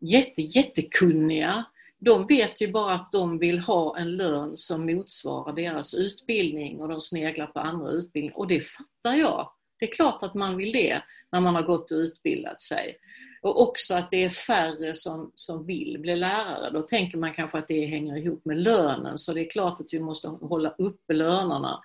jätte, 0.00 0.42
jättekunniga. 0.42 1.64
De 1.98 2.26
vet 2.26 2.60
ju 2.62 2.72
bara 2.72 2.94
att 2.94 3.12
de 3.12 3.38
vill 3.38 3.58
ha 3.58 3.98
en 3.98 4.16
lön 4.16 4.56
som 4.56 4.86
motsvarar 4.86 5.52
deras 5.52 5.94
utbildning 5.94 6.80
och 6.80 6.88
de 6.88 7.00
sneglar 7.00 7.46
på 7.46 7.60
andra 7.60 7.90
utbildningar 7.90 8.38
och 8.38 8.46
det 8.46 8.60
fattar 8.60 9.14
jag. 9.14 9.50
Det 9.78 9.86
är 9.86 9.92
klart 9.92 10.22
att 10.22 10.34
man 10.34 10.56
vill 10.56 10.72
det 10.72 11.02
när 11.32 11.40
man 11.40 11.54
har 11.54 11.62
gått 11.62 11.90
och 11.90 11.96
utbildat 11.96 12.60
sig. 12.60 12.96
Och 13.42 13.62
också 13.62 13.94
att 13.94 14.10
det 14.10 14.24
är 14.24 14.28
färre 14.28 14.94
som, 14.94 15.32
som 15.34 15.66
vill 15.66 15.98
bli 16.00 16.16
lärare. 16.16 16.70
Då 16.70 16.82
tänker 16.82 17.18
man 17.18 17.32
kanske 17.32 17.58
att 17.58 17.68
det 17.68 17.86
hänger 17.86 18.16
ihop 18.16 18.44
med 18.44 18.58
lönen 18.58 19.18
så 19.18 19.32
det 19.32 19.40
är 19.40 19.50
klart 19.50 19.80
att 19.80 19.92
vi 19.92 20.00
måste 20.00 20.28
hålla 20.28 20.74
uppe 20.78 21.12
lönerna. 21.12 21.80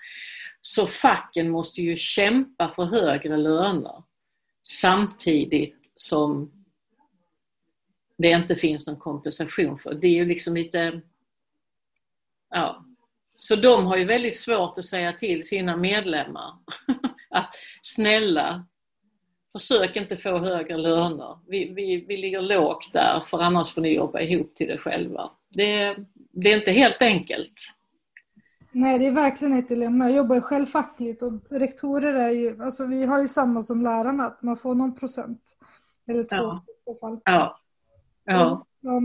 Så 0.61 0.87
facken 0.87 1.49
måste 1.49 1.81
ju 1.81 1.95
kämpa 1.95 2.71
för 2.75 2.83
högre 2.83 3.37
löner 3.37 4.03
samtidigt 4.63 5.75
som 5.95 6.51
det 8.17 8.29
inte 8.31 8.55
finns 8.55 8.87
någon 8.87 8.99
kompensation 8.99 9.79
för. 9.79 9.93
Det 9.93 10.07
är 10.07 10.11
ju 10.11 10.25
liksom 10.25 10.55
lite... 10.55 11.01
Ja. 12.49 12.85
Så 13.39 13.55
de 13.55 13.85
har 13.85 13.97
ju 13.97 14.05
väldigt 14.05 14.37
svårt 14.37 14.77
att 14.77 14.85
säga 14.85 15.13
till 15.13 15.47
sina 15.47 15.77
medlemmar 15.77 16.53
att 17.29 17.55
snälla, 17.81 18.65
försök 19.51 19.95
inte 19.95 20.17
få 20.17 20.37
högre 20.37 20.77
löner. 20.77 21.39
Vi, 21.47 21.73
vi, 21.73 22.05
vi 22.07 22.17
ligger 22.17 22.41
lågt 22.41 22.93
där 22.93 23.19
för 23.25 23.39
annars 23.39 23.73
får 23.73 23.81
ni 23.81 23.95
jobba 23.95 24.19
ihop 24.19 24.55
till 24.55 24.67
det 24.67 24.77
själva. 24.77 25.31
Det, 25.57 25.95
det 26.31 26.51
är 26.51 26.57
inte 26.57 26.71
helt 26.71 27.01
enkelt. 27.01 27.53
Nej, 28.71 28.99
det 28.99 29.07
är 29.07 29.11
verkligen 29.11 29.53
ett 29.53 29.67
dilemma. 29.67 30.09
Jag 30.09 30.17
jobbar 30.17 30.35
ju 30.35 30.41
själv 30.41 30.65
fackligt 30.65 31.23
och 31.23 31.33
rektorer 31.49 32.13
är 32.13 32.29
ju, 32.29 32.63
alltså 32.63 32.85
vi 32.85 33.05
har 33.05 33.21
ju 33.21 33.27
samma 33.27 33.63
som 33.63 33.81
lärarna, 33.81 34.25
att 34.25 34.41
man 34.41 34.57
får 34.57 34.75
någon 34.75 34.95
procent. 34.95 35.57
Eller 36.07 36.23
två 36.23 36.35
ja. 36.35 36.65
i 36.85 36.99
fall. 36.99 37.19
Ja. 37.23 37.59
ja. 38.23 38.65
Och, 38.81 39.01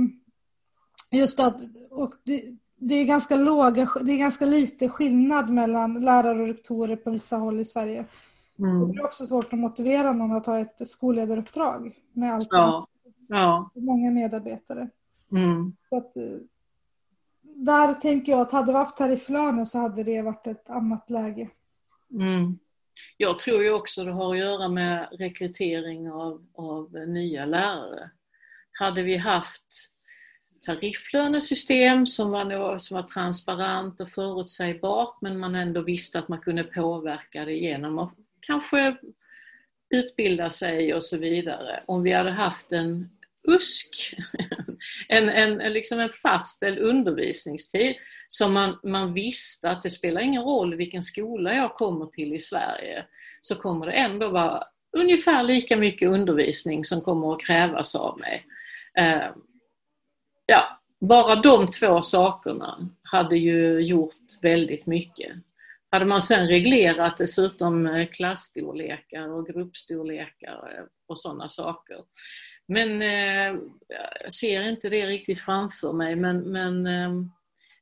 just 1.10 1.40
att, 1.40 1.62
och 1.90 2.14
det, 2.24 2.44
det, 2.76 2.94
är 2.94 3.04
ganska 3.04 3.36
låga, 3.36 3.88
det 4.02 4.12
är 4.12 4.18
ganska 4.18 4.46
lite 4.46 4.88
skillnad 4.88 5.50
mellan 5.50 6.04
lärare 6.04 6.40
och 6.40 6.46
rektorer 6.46 6.96
på 6.96 7.10
vissa 7.10 7.36
håll 7.36 7.60
i 7.60 7.64
Sverige. 7.64 8.04
Mm. 8.58 8.92
Det 8.92 8.98
är 8.98 9.04
också 9.04 9.26
svårt 9.26 9.52
att 9.52 9.58
motivera 9.58 10.12
någon 10.12 10.32
att 10.32 10.46
ha 10.46 10.58
ett 10.58 10.88
skolledaruppdrag 10.88 11.98
med 12.12 12.34
allt. 12.34 12.48
Ja. 12.50 12.86
Ja. 13.28 13.70
Många 13.74 14.10
medarbetare. 14.10 14.88
Mm. 15.32 15.72
Så 15.88 15.96
att, 15.96 16.16
där 17.56 17.94
tänker 17.94 18.32
jag 18.32 18.40
att 18.40 18.52
hade 18.52 18.72
vi 18.72 18.78
haft 18.78 18.96
tarifflöner 18.96 19.64
så 19.64 19.78
hade 19.78 20.04
det 20.04 20.22
varit 20.22 20.46
ett 20.46 20.70
annat 20.70 21.10
läge. 21.10 21.50
Mm. 22.12 22.58
Jag 23.16 23.38
tror 23.38 23.62
ju 23.62 23.72
också 23.72 24.04
det 24.04 24.12
har 24.12 24.32
att 24.32 24.38
göra 24.38 24.68
med 24.68 25.08
rekrytering 25.12 26.10
av, 26.10 26.46
av 26.54 26.92
nya 26.92 27.46
lärare. 27.46 28.10
Hade 28.72 29.02
vi 29.02 29.16
haft 29.16 29.92
tarifflönesystem 30.66 32.06
som 32.06 32.30
var, 32.30 32.78
som 32.78 32.94
var 32.94 33.08
transparent 33.08 34.00
och 34.00 34.10
förutsägbart 34.10 35.18
men 35.20 35.38
man 35.38 35.54
ändå 35.54 35.80
visste 35.80 36.18
att 36.18 36.28
man 36.28 36.40
kunde 36.40 36.64
påverka 36.64 37.44
det 37.44 37.54
genom 37.54 37.98
att 37.98 38.14
kanske 38.40 38.96
utbilda 39.90 40.50
sig 40.50 40.94
och 40.94 41.04
så 41.04 41.18
vidare. 41.18 41.82
Om 41.86 42.02
vi 42.02 42.12
hade 42.12 42.30
haft 42.30 42.72
en 42.72 43.10
USK, 43.48 44.14
en, 45.08 45.28
en, 45.28 45.72
liksom 45.72 46.00
en 46.00 46.10
fastställd 46.22 46.78
undervisningstid 46.78 47.94
som 48.28 48.52
man, 48.52 48.78
man 48.82 49.14
visste 49.14 49.70
att 49.70 49.82
det 49.82 49.90
spelar 49.90 50.20
ingen 50.20 50.42
roll 50.42 50.74
vilken 50.74 51.02
skola 51.02 51.54
jag 51.54 51.74
kommer 51.74 52.06
till 52.06 52.34
i 52.34 52.38
Sverige 52.38 53.04
så 53.40 53.54
kommer 53.54 53.86
det 53.86 53.92
ändå 53.92 54.28
vara 54.28 54.64
ungefär 54.96 55.42
lika 55.42 55.76
mycket 55.76 56.08
undervisning 56.08 56.84
som 56.84 57.00
kommer 57.00 57.32
att 57.32 57.40
krävas 57.40 57.94
av 57.94 58.20
mig. 58.20 58.46
Eh, 58.98 59.30
ja, 60.46 60.80
bara 61.00 61.36
de 61.36 61.70
två 61.70 62.02
sakerna 62.02 62.88
hade 63.02 63.36
ju 63.36 63.80
gjort 63.80 64.14
väldigt 64.42 64.86
mycket. 64.86 65.32
Hade 65.90 66.04
man 66.04 66.20
sedan 66.20 66.46
reglerat 66.46 67.18
dessutom 67.18 67.86
eh, 67.86 68.06
klassstorlekar 68.06 69.28
och 69.28 69.46
gruppstorlekar 69.46 70.78
eh, 70.78 70.84
och 71.08 71.18
sådana 71.18 71.48
saker. 71.48 71.96
Men 72.66 73.02
eh, 73.02 73.60
jag 74.22 74.32
ser 74.32 74.68
inte 74.68 74.88
det 74.88 75.06
riktigt 75.06 75.40
framför 75.40 75.92
mig 75.92 76.16
men, 76.16 76.38
men 76.38 76.86
eh, 76.86 77.10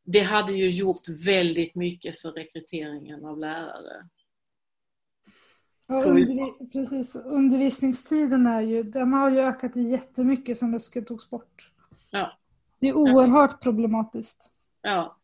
det 0.04 0.20
hade 0.20 0.52
ju 0.52 0.70
gjort 0.70 1.08
väldigt 1.26 1.74
mycket 1.74 2.20
för 2.20 2.32
rekryteringen 2.32 3.24
av 3.24 3.38
lärare. 3.38 4.08
Ja, 5.86 6.04
undervi 6.04 6.52
precis. 6.72 7.16
Undervisningstiden 7.16 8.46
är 8.46 8.60
ju, 8.60 8.82
den 8.82 9.12
har 9.12 9.30
ju 9.30 9.38
ökat 9.38 9.76
jättemycket 9.76 10.58
sen 10.58 10.80
det 10.92 11.02
togs 11.02 11.30
bort. 11.30 11.70
Ja. 12.10 12.38
Det 12.80 12.88
är 12.88 12.96
oerhört 12.96 13.62
problematiskt. 13.62 14.50
Ja. 14.82 15.16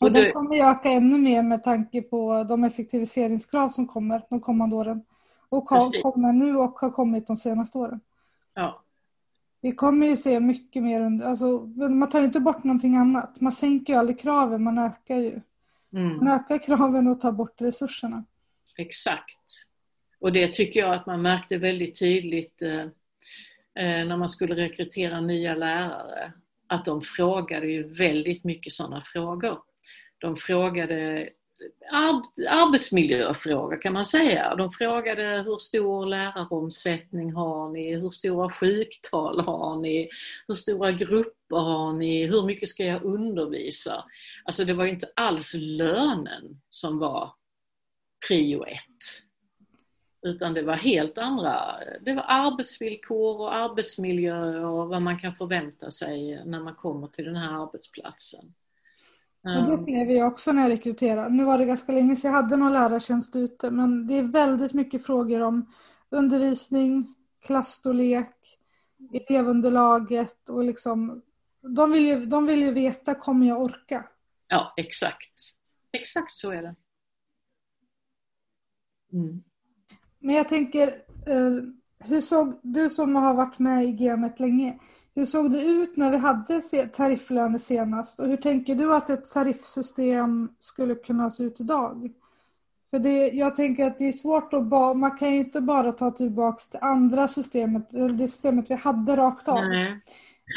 Och, 0.00 0.06
och 0.06 0.12
det 0.12 0.32
kommer 0.32 0.54
ju 0.54 0.62
öka 0.62 0.90
ännu 0.90 1.18
mer 1.18 1.42
med 1.42 1.62
tanke 1.62 2.02
på 2.02 2.44
de 2.44 2.64
effektiviseringskrav 2.64 3.68
som 3.68 3.86
kommer 3.86 4.22
de 4.30 4.40
kommande 4.40 4.76
åren. 4.76 5.04
Och 5.48 5.70
har, 5.70 6.02
kommer 6.02 6.32
nu 6.32 6.56
och 6.56 6.78
har 6.78 6.90
kommit 6.90 7.26
de 7.26 7.36
senaste 7.36 7.78
åren. 7.78 8.00
Ja. 8.54 8.83
Vi 9.64 9.72
kommer 9.72 10.06
ju 10.06 10.16
se 10.16 10.40
mycket 10.40 10.82
mer 10.82 11.00
under, 11.00 11.26
alltså, 11.26 11.58
man 11.76 12.08
tar 12.08 12.18
ju 12.18 12.24
inte 12.24 12.40
bort 12.40 12.64
någonting 12.64 12.96
annat. 12.96 13.40
Man 13.40 13.52
sänker 13.52 13.92
ju 13.92 13.98
aldrig 13.98 14.20
kraven, 14.20 14.62
man 14.62 14.78
ökar 14.78 15.16
ju. 15.16 15.40
Mm. 15.92 16.16
Man 16.16 16.28
ökar 16.28 16.58
kraven 16.58 17.08
och 17.08 17.20
tar 17.20 17.32
bort 17.32 17.60
resurserna. 17.60 18.24
Exakt. 18.76 19.68
Och 20.20 20.32
det 20.32 20.54
tycker 20.54 20.80
jag 20.80 20.94
att 20.94 21.06
man 21.06 21.22
märkte 21.22 21.58
väldigt 21.58 21.98
tydligt 21.98 22.62
eh, 22.62 22.80
eh 23.84 24.06
när 24.06 24.16
man 24.16 24.28
skulle 24.28 24.54
rekrytera 24.54 25.20
nya 25.20 25.54
lärare. 25.54 26.32
Att 26.66 26.84
de 26.84 27.00
frågade 27.00 27.66
ju 27.66 27.88
väldigt 27.88 28.44
mycket 28.44 28.72
sådana 28.72 29.00
frågor. 29.00 29.58
De 30.18 30.36
frågade 30.36 31.28
arbetsmiljöfråga 32.48 33.76
kan 33.76 33.92
man 33.92 34.04
säga. 34.04 34.54
De 34.54 34.70
frågade 34.70 35.42
hur 35.46 35.58
stor 35.58 36.06
läraromsättning 36.06 37.32
har 37.32 37.68
ni? 37.68 37.94
Hur 37.94 38.10
stora 38.10 38.50
sjuktal 38.50 39.40
har 39.40 39.76
ni? 39.76 40.08
Hur 40.48 40.54
stora 40.54 40.92
grupper 40.92 41.56
har 41.56 41.92
ni? 41.92 42.26
Hur 42.26 42.42
mycket 42.42 42.68
ska 42.68 42.84
jag 42.84 43.04
undervisa? 43.04 44.04
Alltså 44.44 44.64
det 44.64 44.74
var 44.74 44.86
inte 44.86 45.08
alls 45.16 45.54
lönen 45.54 46.60
som 46.70 46.98
var 46.98 47.32
prio 48.28 48.64
ett. 48.64 49.24
Utan 50.22 50.54
det 50.54 50.62
var 50.62 50.74
helt 50.74 51.18
andra, 51.18 51.74
det 52.00 52.14
var 52.14 52.24
arbetsvillkor 52.28 53.40
och 53.40 53.54
arbetsmiljö 53.54 54.64
och 54.64 54.88
vad 54.88 55.02
man 55.02 55.18
kan 55.18 55.34
förvänta 55.34 55.90
sig 55.90 56.44
när 56.44 56.60
man 56.60 56.74
kommer 56.74 57.08
till 57.08 57.24
den 57.24 57.36
här 57.36 57.62
arbetsplatsen. 57.62 58.54
Och 59.44 59.66
det 59.66 59.72
upplever 59.72 60.14
jag 60.14 60.26
också 60.26 60.52
när 60.52 60.62
jag 60.62 60.70
rekryterar. 60.70 61.28
Nu 61.30 61.44
var 61.44 61.58
det 61.58 61.64
ganska 61.64 61.92
länge 61.92 62.16
sedan 62.16 62.32
jag 62.32 62.42
hade 62.42 62.56
någon 62.56 62.72
lärartjänst 62.72 63.36
ute 63.36 63.70
men 63.70 64.06
det 64.06 64.14
är 64.14 64.22
väldigt 64.22 64.72
mycket 64.72 65.06
frågor 65.06 65.40
om 65.40 65.72
undervisning, 66.10 67.14
klassstorlek, 67.40 68.58
elevunderlaget 69.12 70.48
och 70.48 70.64
liksom 70.64 71.22
de 71.60 71.92
vill, 71.92 72.06
ju, 72.06 72.26
de 72.26 72.46
vill 72.46 72.60
ju 72.60 72.72
veta, 72.72 73.14
kommer 73.14 73.46
jag 73.46 73.62
orka? 73.62 74.04
Ja, 74.48 74.74
exakt. 74.76 75.34
Exakt 75.92 76.32
så 76.32 76.50
är 76.50 76.62
det. 76.62 76.74
Mm. 79.12 79.42
Men 80.18 80.34
jag 80.34 80.48
tänker, 80.48 80.88
eh, 81.26 81.62
hur 81.98 82.20
såg 82.20 82.60
du 82.62 82.88
som 82.88 83.14
har 83.14 83.34
varit 83.34 83.58
med 83.58 83.84
i 83.84 83.92
gamet 83.92 84.40
länge, 84.40 84.78
hur 85.14 85.24
såg 85.24 85.52
det 85.52 85.62
ut 85.62 85.96
när 85.96 86.10
vi 86.10 86.16
hade 86.16 86.60
tarifflöner 86.88 87.58
senast 87.58 88.20
och 88.20 88.28
hur 88.28 88.36
tänker 88.36 88.74
du 88.74 88.94
att 88.94 89.10
ett 89.10 89.32
tariffsystem 89.32 90.48
skulle 90.58 90.94
kunna 90.94 91.30
se 91.30 91.42
ut 91.42 91.60
idag? 91.60 92.12
För 92.90 92.98
det, 92.98 93.28
jag 93.28 93.54
tänker 93.54 93.86
att 93.86 93.98
det 93.98 94.08
är 94.08 94.12
svårt 94.12 94.54
att 94.54 94.64
bara, 94.64 94.94
man 94.94 95.18
kan 95.18 95.32
ju 95.32 95.38
inte 95.38 95.60
bara 95.60 95.92
ta 95.92 96.10
tillbaka 96.10 96.62
det 96.72 96.78
andra 96.78 97.28
systemet, 97.28 97.90
det 97.90 98.28
systemet 98.28 98.70
vi 98.70 98.74
hade 98.74 99.16
rakt 99.16 99.48
av. 99.48 99.64
Nej. 99.64 100.00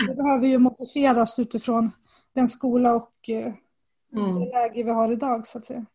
Det 0.07 0.15
behöver 0.15 0.47
ju 0.47 0.57
modifieras 0.57 1.39
utifrån 1.39 1.91
den 2.33 2.47
skola 2.47 2.95
och 2.95 3.29
eh, 3.29 3.53
mm. 4.13 4.39
det 4.39 4.45
läge 4.45 4.83
vi 4.83 4.91
har 4.91 5.11
idag 5.11 5.47
så 5.47 5.57
att 5.57 5.65
säga. 5.65 5.85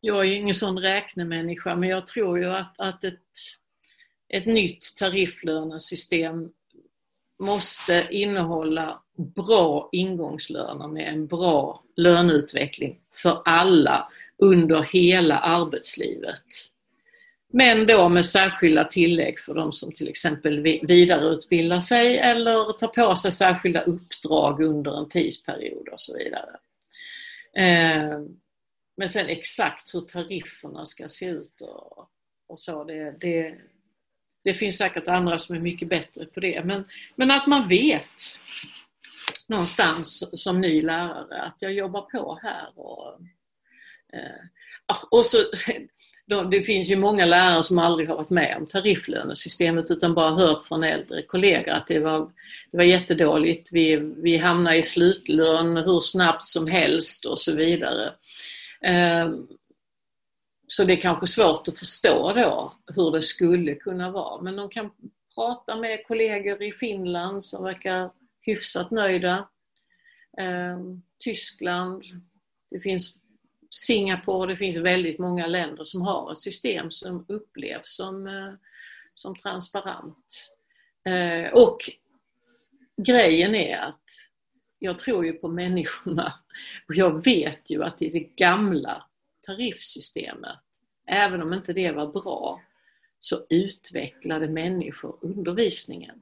Jag 0.00 0.20
är 0.20 0.24
ju 0.24 0.34
ingen 0.34 0.54
sån 0.54 0.78
räknemänniska 0.78 1.76
men 1.76 1.88
jag 1.88 2.06
tror 2.06 2.38
ju 2.38 2.46
att, 2.46 2.80
att 2.80 3.04
ett 3.04 3.20
ett 4.32 4.46
nytt 4.46 4.96
tarifflönesystem 4.98 6.50
måste 7.38 8.08
innehålla 8.10 9.02
bra 9.16 9.88
ingångslöner 9.92 10.88
med 10.88 11.08
en 11.08 11.26
bra 11.26 11.82
löneutveckling 11.96 12.98
för 13.14 13.42
alla 13.44 14.08
under 14.38 14.82
hela 14.82 15.38
arbetslivet. 15.38 16.44
Men 17.52 17.86
då 17.86 18.08
med 18.08 18.26
särskilda 18.26 18.84
tillägg 18.84 19.38
för 19.38 19.54
de 19.54 19.72
som 19.72 19.92
till 19.92 20.08
exempel 20.08 20.60
vidareutbildar 20.60 21.80
sig 21.80 22.18
eller 22.18 22.72
tar 22.72 22.88
på 22.88 23.14
sig 23.14 23.32
särskilda 23.32 23.82
uppdrag 23.82 24.62
under 24.62 24.98
en 24.98 25.08
tidsperiod 25.08 25.88
och 25.88 26.00
så 26.00 26.16
vidare. 26.18 26.50
Eh, 27.56 28.20
men 28.96 29.08
sen 29.08 29.26
exakt 29.26 29.94
hur 29.94 30.00
tarifferna 30.00 30.86
ska 30.86 31.08
se 31.08 31.26
ut 31.26 31.60
och, 31.60 32.08
och 32.48 32.60
så, 32.60 32.84
det, 32.84 33.16
det, 33.20 33.54
det 34.44 34.54
finns 34.54 34.78
säkert 34.78 35.08
andra 35.08 35.38
som 35.38 35.56
är 35.56 35.60
mycket 35.60 35.88
bättre 35.88 36.26
på 36.26 36.40
det. 36.40 36.64
Men, 36.64 36.84
men 37.16 37.30
att 37.30 37.46
man 37.46 37.68
vet 37.68 38.38
någonstans 39.48 40.40
som 40.42 40.60
ny 40.60 40.82
lärare 40.82 41.42
att 41.42 41.56
jag 41.58 41.72
jobbar 41.72 42.00
på 42.00 42.38
här. 42.42 42.68
Och, 42.74 43.20
eh, 44.12 44.44
ah, 44.86 45.06
och 45.10 45.26
så, 45.26 45.38
det 46.50 46.62
finns 46.62 46.90
ju 46.90 46.96
många 46.96 47.24
lärare 47.24 47.62
som 47.62 47.78
aldrig 47.78 48.08
har 48.08 48.16
varit 48.16 48.30
med 48.30 48.56
om 48.58 48.66
tarifflönesystemet 48.66 49.90
utan 49.90 50.14
bara 50.14 50.30
hört 50.30 50.62
från 50.62 50.84
äldre 50.84 51.22
kollegor 51.22 51.72
att 51.72 51.86
det 51.86 51.98
var, 51.98 52.20
det 52.70 52.76
var 52.76 52.84
jättedåligt. 52.84 53.72
Vi, 53.72 53.96
vi 53.96 54.36
hamnade 54.36 54.76
i 54.76 54.82
slutlön 54.82 55.76
hur 55.76 56.00
snabbt 56.00 56.46
som 56.46 56.66
helst 56.66 57.24
och 57.24 57.40
så 57.40 57.54
vidare. 57.54 58.12
Eh, 58.84 59.30
så 60.72 60.84
det 60.84 60.92
är 60.92 61.00
kanske 61.00 61.26
svårt 61.26 61.68
att 61.68 61.78
förstå 61.78 62.32
då 62.32 62.74
hur 62.86 63.10
det 63.10 63.22
skulle 63.22 63.74
kunna 63.74 64.10
vara. 64.10 64.42
Men 64.42 64.56
de 64.56 64.68
kan 64.68 64.90
prata 65.34 65.76
med 65.76 66.06
kollegor 66.06 66.62
i 66.62 66.72
Finland 66.72 67.44
som 67.44 67.64
verkar 67.64 68.10
hyfsat 68.40 68.90
nöjda. 68.90 69.48
Ehm, 70.38 71.02
Tyskland, 71.18 72.02
det 72.70 72.80
finns 72.80 73.18
Singapore, 73.70 74.52
det 74.52 74.56
finns 74.56 74.76
väldigt 74.76 75.18
många 75.18 75.46
länder 75.46 75.84
som 75.84 76.02
har 76.02 76.32
ett 76.32 76.40
system 76.40 76.90
som 76.90 77.24
upplevs 77.28 77.96
som, 77.96 78.26
eh, 78.26 78.52
som 79.14 79.36
transparent. 79.36 80.56
Eh, 81.04 81.52
och 81.52 81.78
grejen 82.96 83.54
är 83.54 83.78
att 83.78 84.10
jag 84.78 84.98
tror 84.98 85.26
ju 85.26 85.32
på 85.32 85.48
människorna 85.48 86.34
och 86.88 86.94
jag 86.94 87.24
vet 87.24 87.70
ju 87.70 87.84
att 87.84 88.02
i 88.02 88.08
det 88.08 88.36
gamla 88.36 89.06
tariffsystemet, 89.46 90.60
även 91.06 91.42
om 91.42 91.52
inte 91.52 91.72
det 91.72 91.92
var 91.92 92.06
bra, 92.06 92.60
så 93.18 93.46
utvecklade 93.50 94.48
människor 94.48 95.18
undervisningen. 95.20 96.20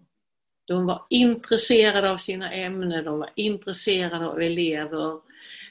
De 0.65 0.87
var 0.87 1.07
intresserade 1.11 2.11
av 2.11 2.17
sina 2.17 2.53
ämnen, 2.53 3.05
de 3.05 3.19
var 3.19 3.31
intresserade 3.37 4.27
av 4.27 4.43
elever. 4.43 5.13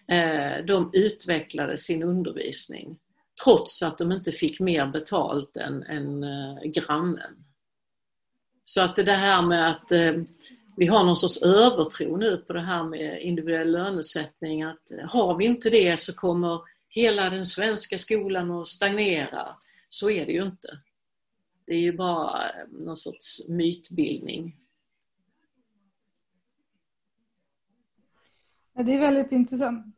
Eh, 0.07 0.65
de 0.65 0.89
utvecklade 0.93 1.77
sin 1.77 2.03
undervisning 2.03 2.97
trots 3.43 3.83
att 3.83 3.97
de 3.97 4.11
inte 4.11 4.31
fick 4.31 4.59
mer 4.59 4.85
betalt 4.85 5.57
än, 5.57 5.83
än 5.83 6.23
eh, 6.23 6.61
grannen. 6.63 7.45
Så 8.65 8.81
att 8.81 8.95
det 8.95 9.13
här 9.13 9.41
med 9.41 9.71
att 9.71 9.91
eh, 9.91 10.13
vi 10.77 10.87
har 10.87 11.03
någon 11.03 11.15
sorts 11.15 11.41
övertro 11.41 12.17
nu 12.17 12.37
på 12.37 12.53
det 12.53 12.61
här 12.61 12.83
med 12.83 13.21
individuell 13.21 13.71
lönesättning, 13.71 14.63
att 14.63 14.91
har 15.07 15.37
vi 15.37 15.45
inte 15.45 15.69
det 15.69 15.99
så 15.99 16.15
kommer 16.15 16.61
hela 16.89 17.29
den 17.29 17.45
svenska 17.45 17.97
skolan 17.97 18.51
och 18.51 18.67
stagnerar. 18.67 19.55
Så 19.89 20.09
är 20.09 20.25
det 20.25 20.31
ju 20.31 20.43
inte. 20.43 20.67
Det 21.65 21.73
är 21.73 21.79
ju 21.79 21.97
bara 21.97 22.49
eh, 22.49 22.67
någon 22.71 22.97
sorts 22.97 23.47
mytbildning. 23.47 24.55
Det 28.83 28.93
är 28.93 28.99
väldigt 28.99 29.31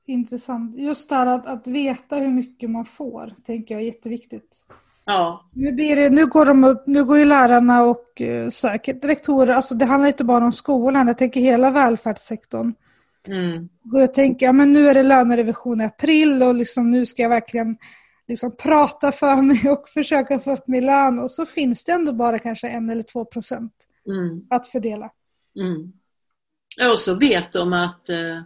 intressant. 0.05 0.77
Just 0.77 1.09
det 1.09 1.15
här 1.15 1.25
att, 1.25 1.47
att 1.47 1.67
veta 1.67 2.15
hur 2.15 2.31
mycket 2.31 2.69
man 2.69 2.85
får, 2.85 3.33
tänker 3.45 3.75
jag 3.75 3.81
är 3.81 3.85
jätteviktigt. 3.85 4.65
Ja. 5.05 5.49
Nu, 5.53 5.71
blir 5.71 5.95
det, 5.95 6.09
nu, 6.09 6.25
går 6.25 6.45
de, 6.45 6.83
nu 6.85 7.05
går 7.05 7.17
ju 7.17 7.25
lärarna 7.25 7.83
och 7.83 8.21
eh, 8.21 8.49
säkert 8.49 9.05
rektorer, 9.05 9.53
alltså 9.53 9.75
det 9.75 9.85
handlar 9.85 10.07
inte 10.07 10.23
bara 10.23 10.45
om 10.45 10.51
skolan, 10.51 11.07
jag 11.07 11.17
tänker 11.17 11.39
hela 11.39 11.71
välfärdssektorn. 11.71 12.73
Mm. 13.27 13.69
Och 13.93 14.01
jag 14.01 14.13
tänker, 14.13 14.45
ja 14.45 14.51
men 14.51 14.73
nu 14.73 14.89
är 14.89 14.93
det 14.93 15.03
lönerevision 15.03 15.81
i 15.81 15.85
april 15.85 16.43
och 16.43 16.55
liksom, 16.55 16.91
nu 16.91 17.05
ska 17.05 17.21
jag 17.21 17.29
verkligen 17.29 17.77
liksom 18.27 18.55
prata 18.57 19.11
för 19.11 19.41
mig 19.41 19.69
och 19.69 19.89
försöka 19.89 20.39
få 20.39 20.53
upp 20.53 20.67
min 20.67 20.85
lön 20.85 21.19
och 21.19 21.31
så 21.31 21.45
finns 21.45 21.83
det 21.83 21.91
ändå 21.91 22.13
bara 22.13 22.39
kanske 22.39 22.67
en 22.67 22.89
eller 22.89 23.03
två 23.03 23.25
procent 23.25 23.73
Mm. 24.07 24.47
att 24.49 24.67
fördela. 24.67 25.11
Mm. 25.55 25.93
Och 26.91 26.99
så 26.99 27.15
vet 27.15 27.51
de 27.51 27.73
att 27.73 28.09
eh, 28.09 28.41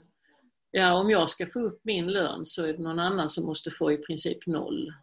ja, 0.72 0.94
om 0.94 1.10
jag 1.10 1.30
ska 1.30 1.48
få 1.48 1.60
upp 1.60 1.80
min 1.84 2.08
lön 2.08 2.46
så 2.46 2.66
är 2.66 2.74
det 2.74 2.84
någon 2.84 3.00
annan 3.00 3.30
som 3.30 3.46
måste 3.46 3.72
få 3.72 3.92
i 3.92 3.98
princip 3.98 4.48
noll. 4.48 4.94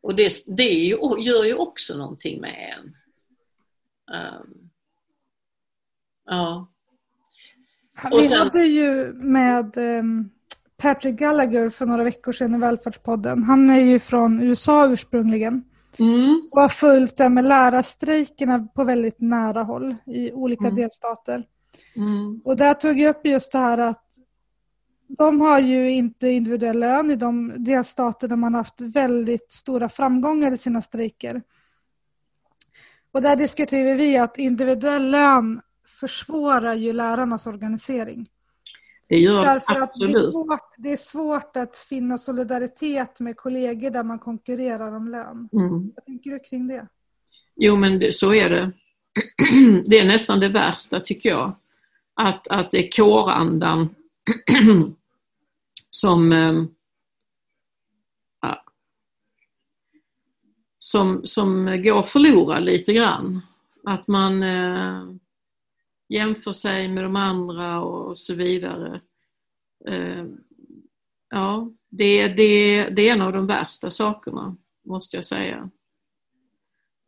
Och 0.00 0.14
det, 0.14 0.32
det 0.46 0.68
ju, 0.68 0.98
gör 1.18 1.44
ju 1.44 1.54
också 1.54 1.98
någonting 1.98 2.40
med 2.40 2.76
en. 2.78 2.96
Um, 4.16 4.70
ja. 6.24 6.72
Vi 8.10 8.22
sen- 8.24 8.38
hade 8.38 8.62
ju 8.62 9.12
med 9.12 9.76
um, 9.76 10.30
Patrick 10.76 11.14
Gallagher 11.18 11.70
för 11.70 11.86
några 11.86 12.04
veckor 12.04 12.32
sedan 12.32 12.54
i 12.54 12.58
Välfärdspodden. 12.58 13.42
Han 13.42 13.70
är 13.70 13.80
ju 13.80 13.98
från 13.98 14.40
USA 14.40 14.86
ursprungligen 14.88 15.64
Mm. 15.98 16.48
och 16.52 16.60
har 16.60 16.68
följt 16.68 17.16
det 17.16 17.28
med 17.28 17.44
lärarstrejkerna 17.44 18.68
på 18.74 18.84
väldigt 18.84 19.20
nära 19.20 19.62
håll 19.62 19.96
i 20.06 20.32
olika 20.32 20.64
Mm. 20.64 20.74
delstater. 20.76 21.44
Mm. 21.96 22.40
Och 22.44 22.56
där 22.56 22.74
tog 22.74 22.98
jag 22.98 23.10
upp 23.16 23.26
just 23.26 23.52
det 23.52 23.58
här 23.58 23.78
att 23.78 24.04
de 25.08 25.40
har 25.40 25.60
ju 25.60 25.90
inte 25.90 26.28
individuell 26.28 26.78
lön 26.78 27.10
i 27.10 27.16
de 27.16 27.52
delstater 27.56 28.28
där 28.28 28.36
man 28.36 28.54
har 28.54 28.60
haft 28.60 28.80
väldigt 28.80 29.52
stora 29.52 29.88
framgångar 29.88 30.52
i 30.52 30.56
sina 30.56 30.82
strejker. 30.82 31.42
Och 33.12 33.22
där 33.22 33.36
diskuterar 33.36 33.94
vi 33.94 34.16
att 34.16 34.38
individuell 34.38 35.10
lön 35.10 35.60
försvårar 36.00 36.74
ju 36.74 36.92
lärarnas 36.92 37.46
organisering. 37.46 38.28
Det 39.08 39.18
gör 39.18 39.42
Därför 39.42 39.56
att 39.56 39.92
det 39.98 40.04
är, 40.04 40.08
absolut. 40.08 40.30
svårt, 40.30 40.74
det 40.76 40.92
är 40.92 40.96
svårt 40.96 41.56
att 41.56 41.78
finna 41.78 42.18
solidaritet 42.18 43.20
med 43.20 43.36
kollegor 43.36 43.90
där 43.90 44.02
man 44.02 44.18
konkurrerar 44.18 44.92
om 44.92 45.08
lön. 45.08 45.48
Mm. 45.52 45.92
Vad 45.94 46.04
tänker 46.04 46.30
du 46.30 46.38
kring 46.38 46.68
det? 46.68 46.88
Jo 47.56 47.76
men 47.76 47.98
det, 47.98 48.14
så 48.14 48.34
är 48.34 48.50
det. 48.50 48.72
Det 49.86 49.98
är 49.98 50.06
nästan 50.06 50.40
det 50.40 50.48
värsta 50.48 51.00
tycker 51.00 51.30
jag. 51.30 51.56
Att, 52.14 52.48
att 52.48 52.70
det 52.70 52.86
är 52.86 52.90
kårandan 52.90 53.94
som, 55.90 56.32
ja, 58.40 58.64
som, 60.78 61.20
som 61.24 61.82
går 61.82 62.02
förlorad 62.02 62.62
lite 62.62 62.92
grann. 62.92 63.40
Att 63.84 64.08
man 64.08 64.42
eh, 64.42 65.02
jämför 66.08 66.52
sig 66.52 66.88
med 66.88 67.04
de 67.04 67.16
andra 67.16 67.80
och 67.80 68.18
så 68.18 68.34
vidare. 68.34 69.00
Eh, 69.88 70.24
ja, 71.30 71.70
det, 71.88 72.28
det, 72.28 72.88
det 72.88 73.08
är 73.08 73.12
en 73.12 73.22
av 73.22 73.32
de 73.32 73.46
värsta 73.46 73.90
sakerna, 73.90 74.56
måste 74.84 75.16
jag 75.16 75.24
säga. 75.24 75.70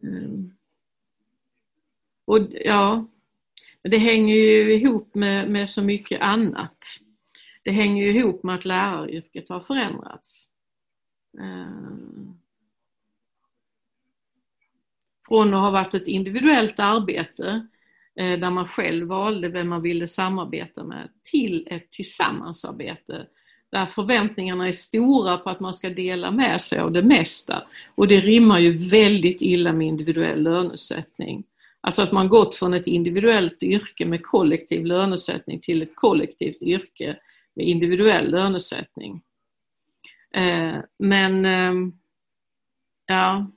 Eh, 0.03 0.31
och 2.25 2.39
ja, 2.51 3.07
det 3.83 3.99
hänger 3.99 4.35
ju 4.35 4.75
ihop 4.75 5.15
med, 5.15 5.51
med 5.51 5.69
så 5.69 5.83
mycket 5.83 6.21
annat. 6.21 6.79
Det 7.63 7.71
hänger 7.71 8.03
ju 8.03 8.19
ihop 8.19 8.43
med 8.43 8.55
att 8.55 8.65
läraryrket 8.65 9.49
har 9.49 9.61
förändrats. 9.61 10.51
Eh, 11.39 11.99
Från 15.29 15.55
att 15.55 15.61
ha 15.61 15.71
varit 15.71 15.95
ett 15.95 16.07
individuellt 16.07 16.79
arbete 16.79 17.49
eh, 17.49 17.61
Eh, 18.19 18.39
där 18.39 18.51
man 18.51 18.69
själv 18.69 19.07
valde 19.07 19.49
vem 19.49 19.69
man 19.69 19.83
ville 19.83 20.09
samarbeta 20.09 20.85
med 20.85 21.09
till 21.31 21.69
ett 21.71 21.91
tillsammansarbete 21.91 23.27
där 23.71 23.87
förväntningarna 23.87 24.69
är 24.69 24.73
stora 24.73 25.37
på 25.37 25.51
att 25.51 25.61
man 25.61 25.75
ska 25.75 25.91
dela 25.91 26.31
med 26.31 26.61
sig 26.61 26.79
av 26.79 26.93
det 26.93 27.03
mesta. 27.03 27.63
Och 27.95 28.09
det 28.09 28.21
rimmar 28.21 28.59
ju 28.59 28.77
väldigt 28.77 29.43
illa 29.43 29.73
med 29.73 29.87
individuell 29.87 30.43
lönesättning. 30.43 31.45
Alltså 31.81 32.03
att 32.03 32.13
man 32.13 32.29
gått 32.29 32.55
från 32.55 32.75
ett 32.75 32.87
individuellt 32.87 33.63
yrke 33.63 34.07
med 34.07 34.23
kollektiv 34.23 34.85
lönesättning 34.85 35.61
till 35.61 35.83
ett 35.83 35.97
kollektivt 35.97 36.63
yrke 36.63 37.17
med 37.55 37.67
individuell 37.67 38.31
lönesättning. 38.31 39.21
Eh, 40.35 40.77
men, 40.99 41.45
eh, 41.45 41.73
Ja, 43.11 43.51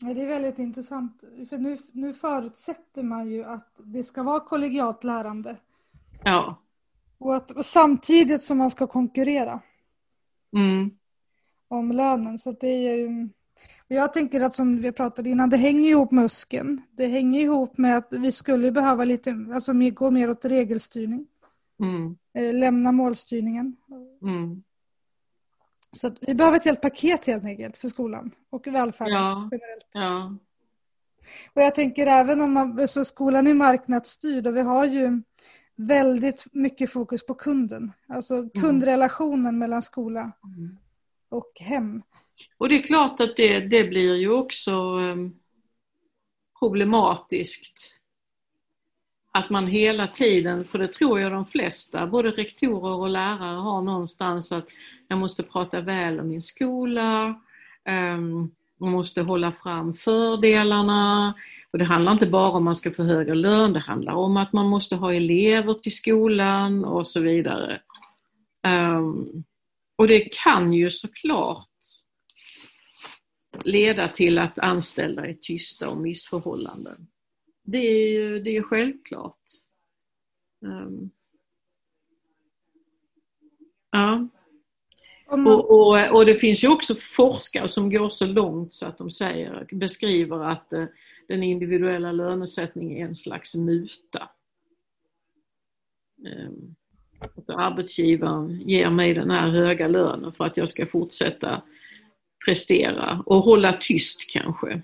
det 0.00 0.22
är 0.22 0.26
väldigt 0.26 0.58
intressant. 0.58 1.20
För 1.48 1.58
nu, 1.58 1.78
nu 1.92 2.14
förutsätter 2.14 3.02
man 3.02 3.28
ju 3.28 3.44
att 3.44 3.80
det 3.84 4.04
ska 4.04 4.22
vara 4.22 4.40
kollegialt 4.40 5.04
lärande. 5.04 5.56
ja. 6.24 6.62
Och 7.18 7.36
att 7.36 7.50
och 7.50 7.64
samtidigt 7.64 8.42
som 8.42 8.58
man 8.58 8.70
ska 8.70 8.86
konkurrera 8.86 9.60
Mm, 10.56 10.90
om 11.68 11.92
lönen. 11.92 12.38
Så 12.38 12.52
det 12.52 12.66
är 12.68 12.96
ju... 12.96 13.28
Jag 13.88 14.12
tänker 14.12 14.40
att 14.40 14.54
som 14.54 14.80
vi 14.80 14.92
pratade 14.92 15.30
innan, 15.30 15.50
det 15.50 15.56
hänger 15.56 15.90
ihop 15.90 16.12
med 16.12 16.24
USKen. 16.24 16.82
Det 16.90 17.06
hänger 17.06 17.40
ihop 17.40 17.78
med 17.78 17.96
att 17.96 18.12
vi 18.12 18.32
skulle 18.32 18.72
behöva 18.72 19.04
lite, 19.04 19.46
alltså 19.54 19.72
gå 19.72 20.10
mer 20.10 20.30
åt 20.30 20.44
regelstyrning. 20.44 21.26
mm, 21.80 22.16
Eh, 22.34 22.54
lämna 22.54 22.92
målstyrningen. 22.92 23.76
mm. 24.22 24.62
Så 25.96 26.10
vi 26.20 26.34
behöver 26.34 26.56
ett 26.56 26.64
helt 26.64 26.80
paket 26.80 27.26
helt 27.26 27.44
enkelt 27.44 27.76
för 27.76 27.88
skolan 27.88 28.30
och 28.50 28.66
välfärden 28.66 29.12
Ja. 29.14 29.48
generellt. 29.52 29.88
Ja, 29.92 30.36
Och 31.54 31.62
jag 31.62 31.74
tänker 31.74 32.06
även 32.06 32.40
om 32.40 32.52
man, 32.52 32.88
så 32.88 33.04
skolan 33.04 33.46
är 33.46 33.54
marknadsstyrd 33.54 34.46
och 34.46 34.56
vi 34.56 34.60
har 34.60 34.84
ju 34.84 35.22
väldigt 35.76 36.44
mycket 36.52 36.90
fokus 36.92 37.26
på 37.26 37.34
kunden. 37.34 37.92
Alltså 38.08 38.48
kundrelationen 38.48 39.58
mellan 39.58 39.82
skola 39.82 40.32
Mm. 40.44 40.76
och 41.28 41.52
hem. 41.60 42.02
och 42.58 42.68
det 42.68 42.74
är 42.74 42.82
klart 42.82 43.20
att 43.20 43.36
det, 43.36 43.60
det 43.60 43.84
blir 43.84 44.14
ju 44.14 44.30
också 44.30 44.70
eh, 44.72 45.16
problematiskt 46.58 48.00
att 49.36 49.50
man 49.50 49.66
hela 49.66 50.06
tiden, 50.08 50.64
för 50.64 50.78
det 50.78 50.92
tror 50.92 51.20
jag 51.20 51.32
de 51.32 51.46
flesta, 51.46 52.06
både 52.06 52.30
rektorer 52.30 52.94
och 52.94 53.08
lärare 53.08 53.60
har 53.60 53.82
någonstans 53.82 54.52
att 54.52 54.68
jag 55.08 55.18
måste 55.18 55.42
prata 55.42 55.80
väl 55.80 56.20
om 56.20 56.28
min 56.28 56.40
skola, 56.40 57.40
ehm, 57.84 58.50
man 58.80 58.90
måste 58.90 59.22
hålla 59.22 59.52
fram 59.52 59.94
fördelarna. 59.94 61.34
Och 61.70 61.78
det 61.78 61.84
handlar 61.84 62.12
inte 62.12 62.26
bara 62.26 62.50
om 62.50 62.56
att 62.56 62.62
man 62.62 62.74
ska 62.74 62.90
få 62.90 63.02
högre 63.02 63.34
lön, 63.34 63.72
det 63.72 63.80
handlar 63.80 64.12
om 64.12 64.36
att 64.36 64.52
man 64.52 64.66
måste 64.66 64.96
ha 64.96 65.14
elever 65.14 65.74
till 65.74 65.96
skolan 65.96 66.84
och 66.84 67.06
så 67.06 67.20
vidare. 67.20 67.80
Ehm, 68.66 69.26
och 69.96 70.08
det 70.08 70.28
kan 70.42 70.72
ju 70.72 70.90
såklart 70.90 71.68
leda 73.64 74.08
till 74.08 74.38
att 74.38 74.58
anställda 74.58 75.26
är 75.26 75.32
tysta 75.32 75.88
om 75.88 76.02
missförhållanden. 76.02 77.06
Det 77.66 77.78
är 77.78 78.08
ju 78.08 78.38
det 78.38 78.56
är 78.56 78.62
självklart. 78.62 79.42
Ehm, 80.64 81.10
ja. 83.90 84.28
Man, 85.30 85.46
Och, 85.46 85.70
och, 85.70 86.16
och 86.16 86.26
det 86.26 86.34
finns 86.34 86.64
ju 86.64 86.68
också 86.68 86.94
forskare 86.94 87.68
som 87.68 87.90
går 87.90 88.08
så 88.08 88.26
långt 88.26 88.72
så 88.72 88.86
att 88.86 88.98
de 88.98 89.10
säger, 89.10 89.66
beskriver 89.72 90.44
att 90.44 90.72
eh, 90.72 90.84
den 91.28 91.42
individuella 91.42 92.12
lönesättningen 92.12 92.98
är 92.98 93.08
en 93.08 93.16
slags 93.16 93.54
muta. 93.54 94.30
Ehm, 96.26 96.74
att 97.18 97.50
arbetsgivaren 97.50 98.60
ger 98.60 98.90
mig 98.90 99.14
den 99.14 99.30
här 99.30 99.50
höga 99.50 99.88
lönen 99.88 100.32
för 100.32 100.44
att 100.44 100.56
jag 100.56 100.68
ska 100.68 100.86
fortsätta 100.86 101.62
prestera 102.46 103.22
och 103.26 103.42
hålla 103.42 103.72
tyst 103.72 104.30
kanske. 104.32 104.82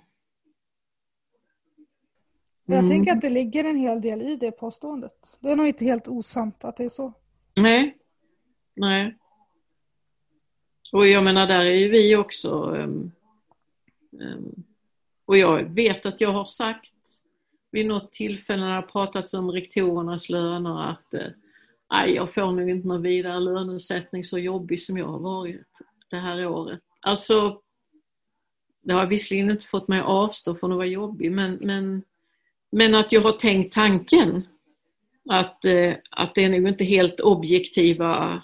Jag 2.72 2.78
Mm. 2.84 2.90
tänker 2.90 3.12
att 3.12 3.20
det 3.20 3.30
ligger 3.30 3.64
en 3.64 3.76
hel 3.76 4.00
del 4.00 4.22
i 4.22 4.36
det 4.36 4.50
påståendet. 4.52 5.36
Det 5.40 5.50
är 5.50 5.56
nog 5.56 5.66
inte 5.66 5.84
helt 5.84 6.08
osant 6.08 6.64
att 6.64 6.76
det 6.76 6.84
är 6.84 6.88
så. 6.88 7.12
Nej. 7.56 7.96
Nej. 8.74 9.16
Och 10.92 11.08
jag 11.08 11.24
menar, 11.24 11.46
där 11.46 11.60
är 11.64 11.74
ju 11.76 11.88
vi 11.88 12.16
också. 12.16 12.74
ehm, 12.76 13.10
ehm, 14.20 14.62
och 15.24 15.36
jag 15.36 15.62
vet 15.74 16.06
att 16.06 16.20
jag 16.20 16.32
har 16.32 16.44
sagt 16.44 16.88
vid 17.70 17.86
något 17.86 18.12
tillfälle 18.12 18.60
när 18.62 18.68
det 18.68 18.74
har 18.74 18.82
pratats 18.82 19.34
om 19.34 19.50
rektorernas 19.50 20.28
löner 20.30 20.90
att 20.90 21.14
eh, 21.14 21.26
nej, 21.90 22.14
jag 22.14 22.34
får 22.34 22.52
nog 22.52 22.70
inte 22.70 22.88
någon 22.88 23.02
vidare 23.02 23.40
lönesättning 23.40 24.24
så 24.24 24.38
jobbig 24.38 24.80
som 24.82 24.98
jag 24.98 25.06
har 25.06 25.18
varit 25.18 25.66
det 26.10 26.16
här 26.16 26.46
året. 26.46 26.80
Alltså, 27.00 27.60
det 28.82 28.92
har 28.94 29.06
visserligen 29.06 29.50
inte 29.50 29.66
fått 29.66 29.88
mig 29.88 30.00
att 30.00 30.06
avstå 30.06 30.54
från 30.54 30.72
att 30.72 30.76
vara 30.76 30.86
jobbig, 30.86 31.32
men, 31.32 31.58
men, 31.60 32.02
men 32.72 32.94
att 32.94 33.12
jag 33.12 33.20
har 33.20 33.32
tänkt 33.32 33.74
tanken 33.74 34.46
att, 35.30 35.64
eh, 35.64 35.94
att 36.10 36.34
det 36.34 36.44
är 36.44 36.48
nog 36.48 36.68
inte 36.68 36.84
helt 36.84 37.20
objektiva 37.20 38.42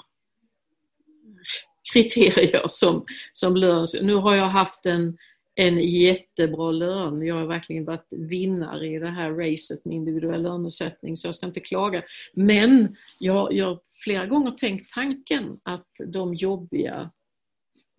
kriterier 1.93 2.63
som, 2.69 3.05
som 3.33 3.57
lön. 3.57 3.87
Nu 4.03 4.15
har 4.15 4.35
jag 4.35 4.45
haft 4.49 4.87
en, 4.87 5.19
en 5.55 5.79
jättebra 5.79 6.71
lön. 6.71 7.23
Jag 7.23 7.35
har 7.35 7.47
verkligen 7.47 7.85
varit 7.85 8.07
vinnare 8.11 8.87
i 8.87 8.99
det 8.99 9.11
här 9.11 9.31
racet 9.31 9.85
med 9.85 9.95
individuell 9.95 10.43
lönesättning 10.43 11.17
så 11.17 11.29
jag 11.29 11.35
ska 11.35 11.47
inte 11.47 11.61
klaga. 11.61 12.03
Men 12.33 12.97
jag 13.19 13.35
har 13.35 13.81
flera 14.05 14.27
gånger 14.27 14.51
tänkt 14.51 14.93
tanken 14.95 15.61
att 15.63 15.91
de 16.07 16.35
jobbiga 16.35 17.11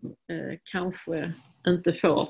eh, 0.03 0.59
kanske 0.63 1.34
inte 1.67 1.93
får 1.93 2.27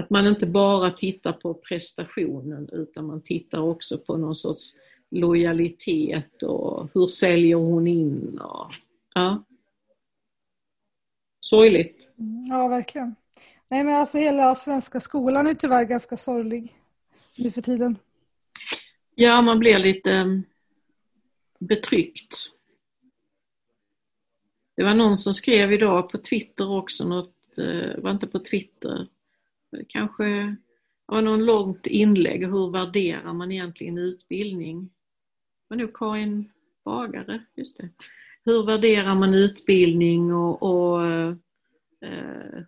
att 0.00 0.10
man 0.10 0.26
inte 0.26 0.46
bara 0.46 0.90
tittar 0.90 1.32
på 1.32 1.54
prestationen 1.54 2.68
utan 2.72 3.06
man 3.06 3.22
tittar 3.22 3.58
också 3.58 3.98
på 3.98 4.16
någon 4.16 4.34
sorts 4.34 4.74
lojalitet 5.10 6.42
och 6.42 6.88
hur 6.94 7.06
säljer 7.06 7.56
hon 7.56 7.86
in 7.86 8.38
och 8.38 8.72
ja. 9.14 9.44
Sorgligt. 11.40 12.08
Ja, 12.48 12.68
verkligen. 12.68 13.14
Nej, 13.70 13.84
men 13.84 13.94
alltså 13.94 14.18
hela 14.18 14.54
svenska 14.54 15.00
skolan 15.00 15.46
är 15.46 15.54
tyvärr 15.54 15.84
ganska 15.84 16.16
sorglig 16.16 16.74
nu 17.38 17.50
för 17.50 17.62
tiden. 17.62 17.98
Ja, 19.14 19.42
man 19.42 19.58
blir 19.58 19.78
lite 19.78 20.12
mm, 20.12 20.42
betryckt. 21.58 22.36
Det 24.76 24.84
var 24.84 24.94
någon 24.94 25.16
som 25.16 25.34
skrev 25.34 25.72
idag 25.72 26.10
på 26.10 26.18
Twitter 26.18 26.70
också, 26.70 27.08
något, 27.08 27.58
eh, 27.58 28.02
var 28.02 28.10
inte 28.10 28.26
på 28.26 28.38
Twitter, 28.38 29.06
kanske 29.88 30.24
det 30.24 30.56
var 31.06 31.22
någon 31.22 31.44
långt 31.44 31.86
inlägg, 31.86 32.46
hur 32.46 32.70
värderar 32.70 33.32
man 33.32 33.52
egentligen 33.52 33.98
utbildning? 33.98 34.82
Det 34.82 34.90
var 35.68 35.76
nog 35.76 35.96
Karin 35.96 36.50
Bagare, 36.84 37.44
just 37.56 37.78
det. 37.78 37.88
Hur 38.44 38.66
värderar 38.66 39.14
man 39.14 39.34
utbildning 39.34 40.34
och, 40.34 40.62
och 40.62 41.06
eh, 41.06 41.34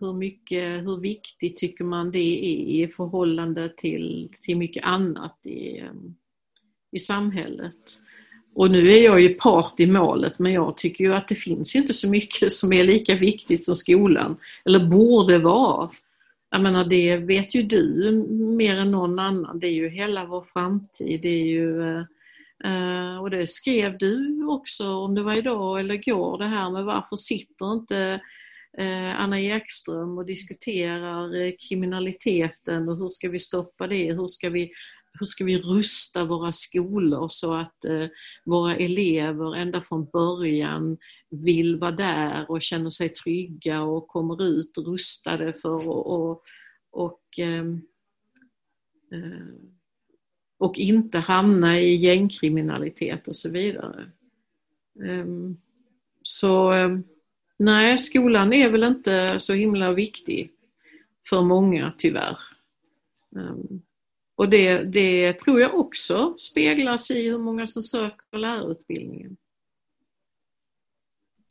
hur, 0.00 0.12
mycket, 0.12 0.84
hur 0.84 0.96
viktigt 0.96 1.57
tycker 1.57 1.84
man 1.84 2.11
det 2.11 2.18
är 2.18 2.84
i 2.84 2.88
förhållande 2.88 3.68
till, 3.76 4.28
till 4.40 4.57
mycket 4.57 4.84
annat 4.84 5.38
i, 5.44 5.78
eh, 5.78 5.92
i 6.92 6.98
samhället? 6.98 8.00
Och 8.55 8.70
nu 8.70 8.92
är 8.92 9.03
jag 9.03 9.20
ju 9.20 9.34
part 9.34 9.80
i 9.80 9.86
målet 9.86 10.38
men 10.38 10.53
jag 10.53 10.76
tycker 10.76 11.05
ju 11.05 11.14
att 11.14 11.28
det 11.28 11.34
finns 11.34 11.76
inte 11.76 11.92
så 11.92 12.11
mycket 12.11 12.53
som 12.53 12.72
är 12.72 12.84
lika 12.84 13.14
viktigt 13.14 13.64
som 13.64 13.74
skolan, 13.74 14.36
eller 14.64 14.86
borde 14.86 15.38
vara. 15.38 15.90
Jag 16.55 16.62
menar 16.62 16.84
det 16.84 17.16
vet 17.16 17.55
ju 17.55 17.62
du 17.62 18.12
mer 18.59 18.76
än 18.76 18.90
någon 18.90 19.18
annan, 19.18 19.59
det 19.59 19.66
är 19.66 19.72
ju 19.72 19.88
hela 19.88 20.24
vår 20.24 20.46
framtid. 20.53 21.22
Det 21.22 21.28
är 21.28 21.44
ju, 21.44 21.82
eh, 21.82 22.05
eh, 22.64 23.20
och 23.20 23.30
det 23.30 23.46
skrev 23.46 23.98
du 23.98 24.44
också, 24.46 24.94
om 24.94 25.14
det 25.14 25.22
var 25.22 25.34
idag 25.34 25.80
eller 25.80 25.94
igår, 25.94 26.38
det 26.38 26.46
här 26.46 26.70
med 26.70 26.84
varför 26.84 27.16
sitter 27.16 27.72
inte 27.72 28.20
eh, 28.78 29.20
Anna 29.20 29.40
Ekström 29.40 30.18
och 30.18 30.26
diskuterar 30.26 31.42
eh, 31.42 31.53
kriminaliteten 31.68 32.88
och 32.88 32.96
hur 32.96 33.11
ska 33.11 33.28
vi 33.28 33.38
stoppa 33.38 33.86
det, 33.86 34.12
hur 34.12 34.26
ska 34.26 34.50
vi 34.50 34.70
hur 35.20 35.26
ska 35.26 35.44
vi 35.44 35.58
rusta 35.58 36.24
våra 36.24 36.52
skolor 36.52 37.28
så 37.28 37.54
att 37.54 37.84
eh, 37.84 38.06
våra 38.44 38.76
elever 38.76 39.56
ända 39.56 39.80
från 39.80 40.04
början 40.04 40.98
vill 41.30 41.76
vara 41.76 41.90
där 41.90 42.50
och 42.50 42.62
känner 42.62 42.90
sig 42.90 43.08
trygga 43.08 43.82
och 43.82 44.08
kommer 44.08 44.42
ut 44.42 44.78
rustade 44.78 45.52
för 45.52 45.76
att 45.76 45.86
och, 45.86 46.42
och, 46.90 47.22
ehm, 47.38 47.82
eh, 49.12 49.54
och 50.58 50.78
inte 50.78 51.18
hamna 51.18 51.80
i 51.80 51.94
gängkriminalitet 51.94 53.28
och 53.28 53.36
så 53.36 53.50
vidare. 53.50 54.10
Um, 54.94 55.60
så 56.22 56.72
ehm, 56.72 57.04
nej, 57.58 57.98
skolan 57.98 58.52
är 58.52 58.70
väl 58.70 58.82
inte 58.82 59.40
så 59.40 59.54
himla 59.54 59.92
viktig 59.92 60.50
för 61.28 61.42
många 61.42 61.94
tyvärr. 61.98 62.38
Um, 63.30 63.82
och 64.43 64.49
det, 64.49 64.84
det 64.84 65.32
tror 65.32 65.61
jag 65.61 65.74
också 65.74 66.34
speglas 66.38 67.11
i 67.11 67.28
hur 67.28 67.38
många 67.38 67.66
som 67.66 67.82
söker 67.82 68.38
lärarutbildningen. 68.38 69.36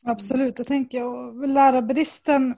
Absolut, 0.04 0.56
det 0.56 0.64
tänker 0.64 0.98
jag. 0.98 1.48
Lärarbristen 1.48 2.54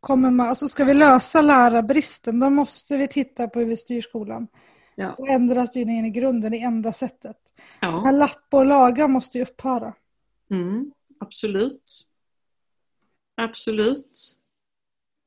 kommer 0.00 0.30
man, 0.30 0.48
alltså 0.48 0.68
ska 0.68 0.84
vi 0.84 0.94
lösa 0.94 1.42
lärarbristen 1.42 2.40
då 2.40 2.50
måste 2.50 2.96
vi 2.96 3.08
titta 3.08 3.48
på 3.48 3.58
hur 3.58 3.66
vi 3.66 3.76
styr 3.76 4.00
skolan. 4.00 4.48
Ja. 4.94 5.14
Och 5.14 5.28
ändra 5.28 5.66
styrningen 5.66 6.04
i 6.04 6.10
grunden, 6.10 6.52
det 6.52 6.60
enda 6.60 6.92
sättet. 6.92 7.38
Ja. 7.80 8.02
Här 8.04 8.12
lappa 8.12 8.56
och 8.56 8.66
laga 8.66 9.08
måste 9.08 9.38
ju 9.38 9.44
upphöra. 9.44 9.94
Mm, 10.50 10.92
absolut. 11.18 12.06
Absolut. 13.34 14.36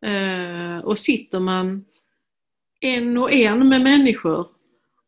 Eh, 0.05 0.85
och 0.85 0.99
sitter 0.99 1.39
man 1.39 1.85
en 2.79 3.17
och 3.17 3.31
en 3.31 3.69
med 3.69 3.81
människor 3.81 4.47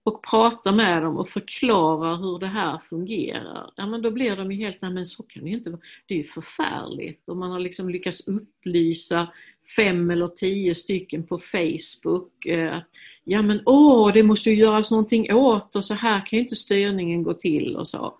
och 0.03 0.23
pratar 0.23 0.71
med 0.71 1.01
dem 1.01 1.17
och 1.17 1.29
förklarar 1.29 2.15
hur 2.17 2.39
det 2.39 2.47
här 2.47 2.77
fungerar, 2.77 3.71
ja 3.75 3.85
men 3.85 4.01
då 4.01 4.11
blir 4.11 4.35
de 4.35 4.51
ju 4.51 4.57
helt, 4.57 4.81
nej 4.81 4.91
men 4.91 5.05
så 5.05 5.23
kan 5.23 5.43
det 5.43 5.49
ju 5.49 5.55
inte 5.55 5.69
vara, 5.69 5.81
det 6.05 6.13
är 6.13 6.17
ju 6.17 6.23
förfärligt. 6.23 7.29
Och 7.29 7.37
man 7.37 7.51
har 7.51 7.59
liksom 7.59 7.89
lyckats 7.89 8.27
upplysa 8.27 9.27
fem 9.75 10.11
eller 10.11 10.27
tio 10.27 10.75
stycken 10.75 11.27
på 11.27 11.39
Facebook 11.39 12.45
eh, 12.45 12.79
ja 13.23 13.41
men 13.41 13.61
åh, 13.65 14.13
det 14.13 14.23
måste 14.23 14.49
ju 14.49 14.55
göras 14.55 14.91
någonting 14.91 15.33
åt 15.33 15.75
och 15.75 15.85
så 15.85 15.93
här 15.93 16.25
kan 16.25 16.37
ju 16.37 16.43
inte 16.43 16.55
styrningen 16.55 17.23
gå 17.23 17.33
till 17.33 17.75
och 17.75 17.87
så. 17.87 18.17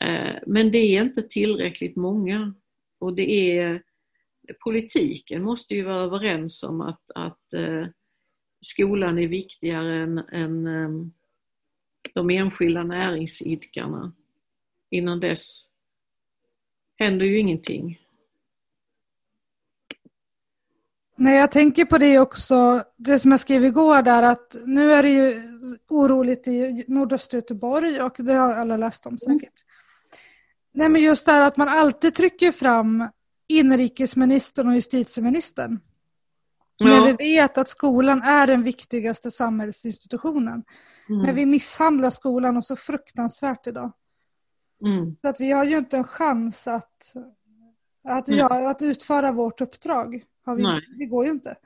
Eh, 0.00 0.34
men 0.46 0.70
det 0.70 0.78
är 0.78 1.02
inte 1.02 1.22
tillräckligt 1.22 1.96
många 1.96 2.54
och 3.00 3.14
det 3.14 3.58
är 3.58 3.82
politiken 4.64 5.42
måste 5.42 5.74
ju 5.74 5.84
vara 5.84 6.04
överens 6.04 6.62
om 6.62 6.80
att, 6.80 7.10
att 7.14 7.52
eh, 7.52 7.86
skolan 8.60 9.18
är 9.18 9.26
viktigare 9.26 10.02
än, 10.02 10.18
än 10.18 10.66
ehm, 10.66 11.12
de 12.14 12.30
enskilda 12.30 12.82
näringsidkarna. 12.82 14.12
Innan 14.90 15.20
dess 15.20 15.66
händer 16.98 17.26
ju 17.26 17.38
ingenting. 17.38 18.00
Nej, 21.16 21.36
jag 21.36 21.50
tänker 21.50 21.84
på 21.84 21.98
det 21.98 22.18
också, 22.18 22.84
det 22.96 23.18
som 23.18 23.30
jag 23.30 23.40
skrev 23.40 23.64
igår 23.64 24.02
där 24.02 24.22
att 24.22 24.56
nu 24.64 24.92
är 24.92 25.02
det 25.02 25.10
ju 25.10 25.42
oroligt 25.88 26.48
i 26.48 26.84
nordöstra 26.88 27.38
Göteborg 27.38 28.02
och 28.02 28.16
det 28.18 28.32
har 28.32 28.54
alla 28.54 28.76
läst 28.76 29.06
om 29.06 29.18
säkert. 29.18 29.42
Mm. 29.42 29.68
Nej, 30.72 30.88
men 30.88 31.02
just 31.02 31.26
det 31.26 31.32
här 31.32 31.46
att 31.46 31.56
man 31.56 31.68
alltid 31.68 32.14
trycker 32.14 32.52
fram 32.52 33.08
inrikesministern 33.46 34.68
och 34.68 34.74
justitieministern. 34.74 35.80
Ja. 36.78 36.86
När 36.86 37.06
vi 37.06 37.12
vet 37.12 37.58
att 37.58 37.68
skolan 37.68 38.22
är 38.22 38.46
den 38.46 38.62
viktigaste 38.62 39.30
samhällsinstitutionen. 39.30 40.64
Mm. 41.08 41.22
När 41.22 41.32
vi 41.32 41.46
misshandlar 41.46 42.10
skolan 42.10 42.56
och 42.56 42.64
så 42.64 42.76
fruktansvärt 42.76 43.66
idag. 43.66 43.92
Mm. 44.84 45.16
Så 45.22 45.28
att 45.28 45.40
vi 45.40 45.50
har 45.50 45.64
ju 45.64 45.78
inte 45.78 45.96
en 45.96 46.04
chans 46.04 46.66
att, 46.66 47.12
att, 48.04 48.28
mm. 48.28 48.38
göra, 48.38 48.70
att 48.70 48.82
utföra 48.82 49.32
vårt 49.32 49.60
uppdrag. 49.60 50.24
Har 50.44 50.54
vi, 50.54 50.62
Nej. 50.62 50.80
Det 50.98 51.06
går 51.06 51.24
ju 51.24 51.30
inte 51.30 51.56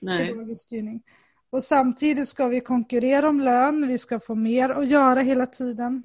Nej. 0.00 0.30
i 0.30 0.34
dagens 0.34 0.60
styrning. 0.60 1.02
Och 1.50 1.64
samtidigt 1.64 2.28
ska 2.28 2.48
vi 2.48 2.60
konkurrera 2.60 3.28
om 3.28 3.40
lön, 3.40 3.88
vi 3.88 3.98
ska 3.98 4.20
få 4.20 4.34
mer 4.34 4.68
att 4.68 4.88
göra 4.88 5.20
hela 5.20 5.46
tiden. 5.46 6.02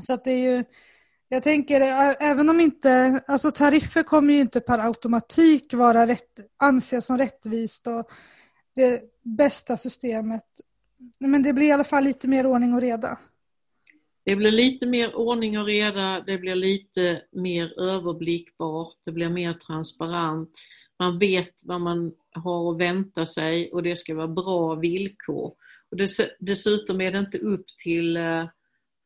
Så 0.00 0.12
att 0.12 0.24
det 0.24 0.30
är 0.30 0.56
ju 0.56 0.64
jag 1.28 1.42
tänker, 1.42 1.80
även 2.20 2.50
om 2.50 2.60
inte, 2.60 3.20
alltså 3.26 3.50
tariffer 3.50 4.02
kommer 4.02 4.34
ju 4.34 4.40
inte 4.40 4.60
per 4.60 4.78
automatik 4.78 5.74
vara 5.74 6.06
rätt, 6.06 6.40
anses 6.56 7.06
som 7.06 7.18
rättvist 7.18 7.86
och 7.86 8.10
det 8.74 9.02
bästa 9.22 9.76
systemet. 9.76 10.44
Men 11.18 11.42
det 11.42 11.52
blir 11.52 11.66
i 11.66 11.72
alla 11.72 11.84
fall 11.84 12.04
lite 12.04 12.28
mer 12.28 12.46
ordning 12.46 12.74
och 12.74 12.80
reda. 12.80 13.18
Det 14.24 14.36
blir 14.36 14.50
lite 14.50 14.86
mer 14.86 15.14
ordning 15.14 15.58
och 15.58 15.66
reda, 15.66 16.20
det 16.20 16.38
blir 16.38 16.54
lite 16.54 17.22
mer 17.32 17.80
överblickbart, 17.80 18.96
det 19.04 19.12
blir 19.12 19.28
mer 19.28 19.54
transparent. 19.54 20.50
Man 20.98 21.18
vet 21.18 21.54
vad 21.64 21.80
man 21.80 22.12
har 22.30 22.72
att 22.72 22.80
vänta 22.80 23.26
sig 23.26 23.72
och 23.72 23.82
det 23.82 23.96
ska 23.96 24.14
vara 24.14 24.28
bra 24.28 24.74
villkor. 24.74 25.54
Och 25.90 25.96
dessutom 26.38 27.00
är 27.00 27.12
det 27.12 27.18
inte 27.18 27.38
upp 27.38 27.66
till 27.82 28.16
eh, 28.16 28.44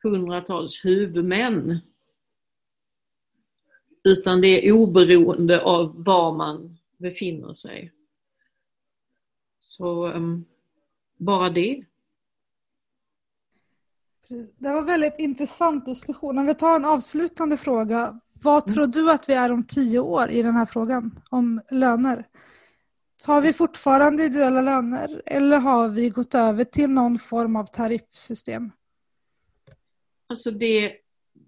hundratals 0.02 0.84
huvudmän 0.84 1.80
utan 4.04 4.40
det 4.40 4.68
är 4.68 4.72
oberoende 4.72 5.62
av 5.62 6.04
var 6.04 6.36
man 6.36 6.78
befinner 6.96 7.54
sig. 7.54 7.92
Så 9.60 10.08
um, 10.08 10.44
bara 11.16 11.50
det. 11.50 11.84
Det 14.58 14.70
var 14.70 14.82
väldigt 14.82 15.18
intressant 15.18 15.86
diskussion. 15.86 16.38
Om 16.38 16.46
vi 16.46 16.54
tar 16.54 16.76
en 16.76 16.84
avslutande 16.84 17.56
fråga. 17.56 18.20
Vad 18.32 18.68
mm. 18.68 18.74
tror 18.74 18.86
du 18.86 19.10
att 19.10 19.28
vi 19.28 19.32
är 19.32 19.52
om 19.52 19.66
tio 19.66 19.98
år 19.98 20.30
i 20.30 20.42
den 20.42 20.54
här 20.54 20.66
frågan 20.66 21.20
om 21.30 21.60
löner? 21.70 22.28
Har 23.26 23.40
vi 23.40 23.52
fortfarande 23.52 24.24
individuella 24.24 24.60
löner 24.60 25.22
eller 25.26 25.58
har 25.58 25.88
vi 25.88 26.08
gått 26.08 26.34
över 26.34 26.64
till 26.64 26.90
någon 26.90 27.18
form 27.18 27.56
av 27.56 27.64
tariffsystem? 27.64 28.70
alltså 30.28 30.50
det, 30.50 30.92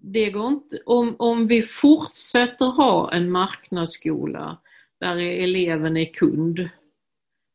det 0.01 0.29
går 0.29 0.47
inte. 0.47 0.79
Om, 0.85 1.15
om 1.19 1.47
vi 1.47 1.61
fortsätter 1.61 2.65
ha 2.65 3.11
en 3.11 3.31
marknadsskola 3.31 4.57
där 4.99 5.17
eleven 5.17 5.97
är 5.97 6.13
kund 6.13 6.59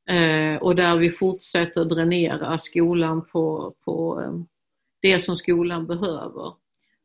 eh, 0.08 0.62
och 0.62 0.76
där 0.76 0.96
vi 0.96 1.10
fortsätter 1.10 1.84
dränera 1.84 2.58
skolan 2.58 3.26
på, 3.26 3.74
på 3.84 4.22
eh, 4.22 4.32
det 5.02 5.20
som 5.20 5.36
skolan 5.36 5.86
behöver, 5.86 6.54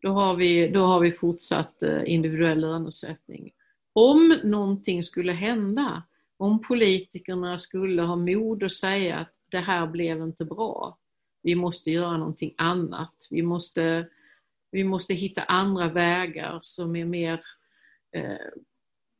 då 0.01 0.09
har 0.09 0.35
vi, 0.35 0.67
då 0.67 0.85
har 0.85 0.99
vi 0.99 1.11
fortsatt 1.11 1.83
eh, 1.83 2.01
individuell 2.05 2.59
lönesättning. 2.59 3.51
Om 3.93 4.39
någonting 4.43 5.03
skulle 5.03 5.31
hända, 5.31 6.03
om 6.37 6.61
politikerna 6.61 7.57
skulle 7.57 8.01
ha 8.01 8.15
mod 8.15 8.63
att 8.63 8.71
säga 8.71 9.17
att 9.17 9.33
det 9.51 9.59
här 9.59 9.87
blev 9.87 10.21
inte 10.21 10.45
bra, 10.45 10.97
vi 11.43 11.55
måste 11.55 11.91
göra 11.91 12.17
någonting 12.17 12.53
annat, 12.57 13.27
vi 13.29 13.41
måste, 13.41 14.07
vi 14.71 14.83
måste 14.83 15.13
hitta 15.13 15.43
andra 15.43 15.89
vägar 15.89 16.59
som 16.61 16.95
är 16.95 17.05
mer 17.05 17.41
eh, 18.15 18.51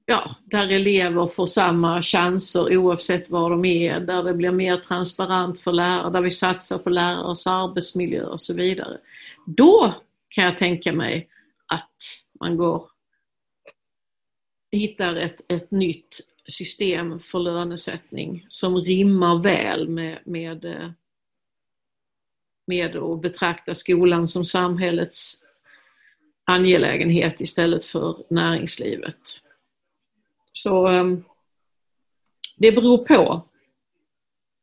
ja, 0.06 0.36
där 0.46 0.70
elever 0.70 1.28
får 1.28 1.48
samma 1.48 2.02
chanser 2.02 2.78
oavsett 2.78 3.30
var 3.30 3.50
de 3.50 3.66
är, 3.66 4.00
där 4.00 4.24
det 4.24 4.34
blir 4.34 4.52
mer 4.52 4.78
transparent 4.78 5.60
för 5.60 5.72
lärare, 5.72 6.10
där 6.10 6.22
vi 6.22 6.32
satsar 6.32 6.78
på 6.78 6.90
lärares 6.90 7.48
arbetsmiljö 7.48 8.26
och 8.26 8.42
så 8.42 8.54
vidare. 8.54 8.98
Då 9.46 9.94
kan 10.30 10.44
jag 10.44 10.58
tänka 10.58 10.94
mig 10.94 11.30
att 11.68 11.98
man 12.40 12.58
går 12.58 12.92
hittar 14.72 15.16
ett, 15.16 15.52
ett 15.52 15.72
nytt 15.72 16.20
system 16.48 17.20
för 17.20 17.40
lönesättning 17.40 18.46
som 18.50 18.78
rimmar 18.78 19.44
väl 19.44 19.90
med, 19.90 20.20
med, 20.26 20.66
eh, 20.66 20.90
med 22.72 22.96
att 22.96 23.22
betrakta 23.22 23.76
skolan 23.76 24.28
som 24.28 24.46
samhällets 24.46 25.44
angelägenhet 26.46 27.42
istället 27.42 27.86
för 27.86 28.24
näringslivet. 28.30 29.20
Så 30.52 30.88
ehm, 30.88 31.24
det 32.58 32.72
beror 32.72 33.06
på 33.06 33.42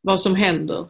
vad 0.00 0.20
som 0.20 0.34
händer. 0.34 0.86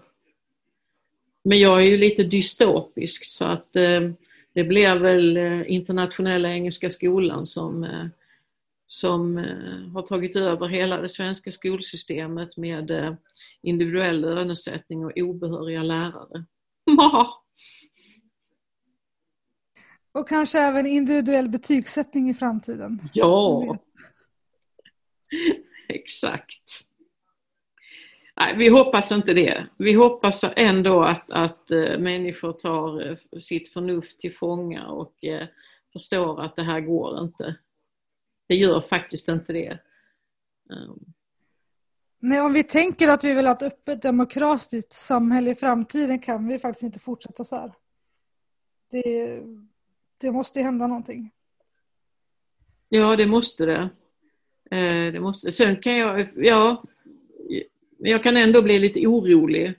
Men 1.45 1.59
jag 1.59 1.81
är 1.81 1.87
ju 1.87 1.97
lite 1.97 2.23
dystopisk 2.23 3.25
så 3.25 3.45
att 3.45 3.77
ehm, 3.77 4.15
det 4.53 4.65
blir 4.65 4.95
väl 4.95 5.37
eh, 5.37 5.73
internationella 5.73 6.49
engelska 6.49 6.91
skolan 6.91 7.47
som, 7.47 7.85
eh, 7.85 8.07
som 8.87 9.39
eh, 9.39 9.93
har 9.95 10.03
tagit 10.03 10.37
över 10.37 10.67
hela 10.67 11.01
det 11.01 11.09
svenska 11.09 11.53
skolsystemet 11.53 12.57
med 12.57 13.17
individuell 13.63 14.21
lönesättning 14.21 15.05
och 15.05 15.13
obehöriga 15.17 15.83
lärare. 15.83 16.45
Och 20.13 20.29
kanske 20.29 20.59
även 20.59 20.87
individuell 20.87 21.49
betygssättning 21.49 22.31
i 22.31 22.35
framtiden. 22.35 23.01
Ja, 23.13 23.77
exakt. 25.89 26.89
Nej, 28.37 28.57
vi 28.57 28.69
hoppas 28.69 29.13
inte 29.13 29.35
det. 29.35 29.67
Vi 29.77 29.93
hoppas 29.93 30.45
ändå 30.57 31.03
att, 31.03 31.31
att 31.31 31.71
äh, 31.71 31.99
människor 31.99 32.53
tar 32.53 33.11
äh, 33.11 33.17
sitt 33.39 33.73
förnuft 33.73 34.21
till 34.21 34.33
fånga 34.33 34.87
och 34.87 35.25
äh, 35.25 35.49
förstår 35.93 36.43
att 36.43 36.57
det 36.57 36.63
här 36.63 36.81
går 36.81 37.21
inte. 37.21 37.57
Det 38.49 38.55
gör 38.55 38.81
faktiskt 38.81 39.29
inte 39.29 39.53
det. 39.53 39.79
Nej, 42.21 42.41
om 42.41 42.53
vi 42.53 42.63
tänker 42.63 43.09
att 43.09 43.25
vi 43.25 43.35
vill 43.35 43.47
ha 43.47 43.53
ett 43.53 43.63
öppet 43.63 44.03
demokratiskt 44.03 44.93
samhälle 44.93 45.51
i 45.51 45.55
framtiden 45.55 46.19
kan 46.19 46.49
vi 46.49 46.59
faktiskt 46.59 46.83
inte 46.83 46.99
fortsätta 46.99 47.45
så 47.45 47.57
här. 47.57 47.73
Det, 48.91 49.41
det 50.21 50.31
måste 50.31 50.63
hända 50.63 50.87
någonting. 50.87 51.31
Ja, 52.89 53.17
det 53.17 53.27
måste 53.27 53.67
det. 53.67 53.91
Eh, 54.71 55.13
det 55.13 55.21
måste. 55.21 55.53
Sen 55.53 55.77
kan 55.77 55.97
jag, 55.97 56.29
ja, 56.37 56.85
jag 57.99 58.23
kan 58.23 58.37
ändå 58.37 58.63
bli 58.63 58.79
lite 58.79 59.07
orolig 59.07 59.75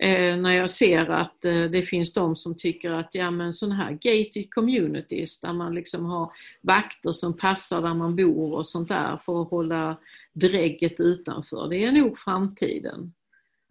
Eh, 0.00 0.36
när 0.36 0.52
jag 0.52 0.70
ser 0.70 1.10
att 1.10 1.44
eh, 1.44 1.64
det 1.64 1.82
finns 1.82 2.12
de 2.12 2.36
som 2.36 2.56
tycker 2.56 2.90
att 2.90 3.08
ja 3.12 3.30
men 3.30 3.52
sådana 3.52 3.74
här 3.74 3.90
gated 3.90 4.54
communities 4.54 5.40
där 5.40 5.52
man 5.52 5.74
liksom 5.74 6.04
har 6.04 6.32
vakter 6.60 7.12
som 7.12 7.36
passar 7.36 7.82
där 7.82 7.94
man 7.94 8.16
bor 8.16 8.52
och 8.52 8.66
sånt 8.66 8.88
där 8.88 9.16
för 9.16 9.42
att 9.42 9.50
hålla 9.50 9.98
drägget 10.32 11.00
utanför. 11.00 11.68
Det 11.68 11.84
är 11.84 11.92
nog 11.92 12.18
framtiden. 12.18 13.12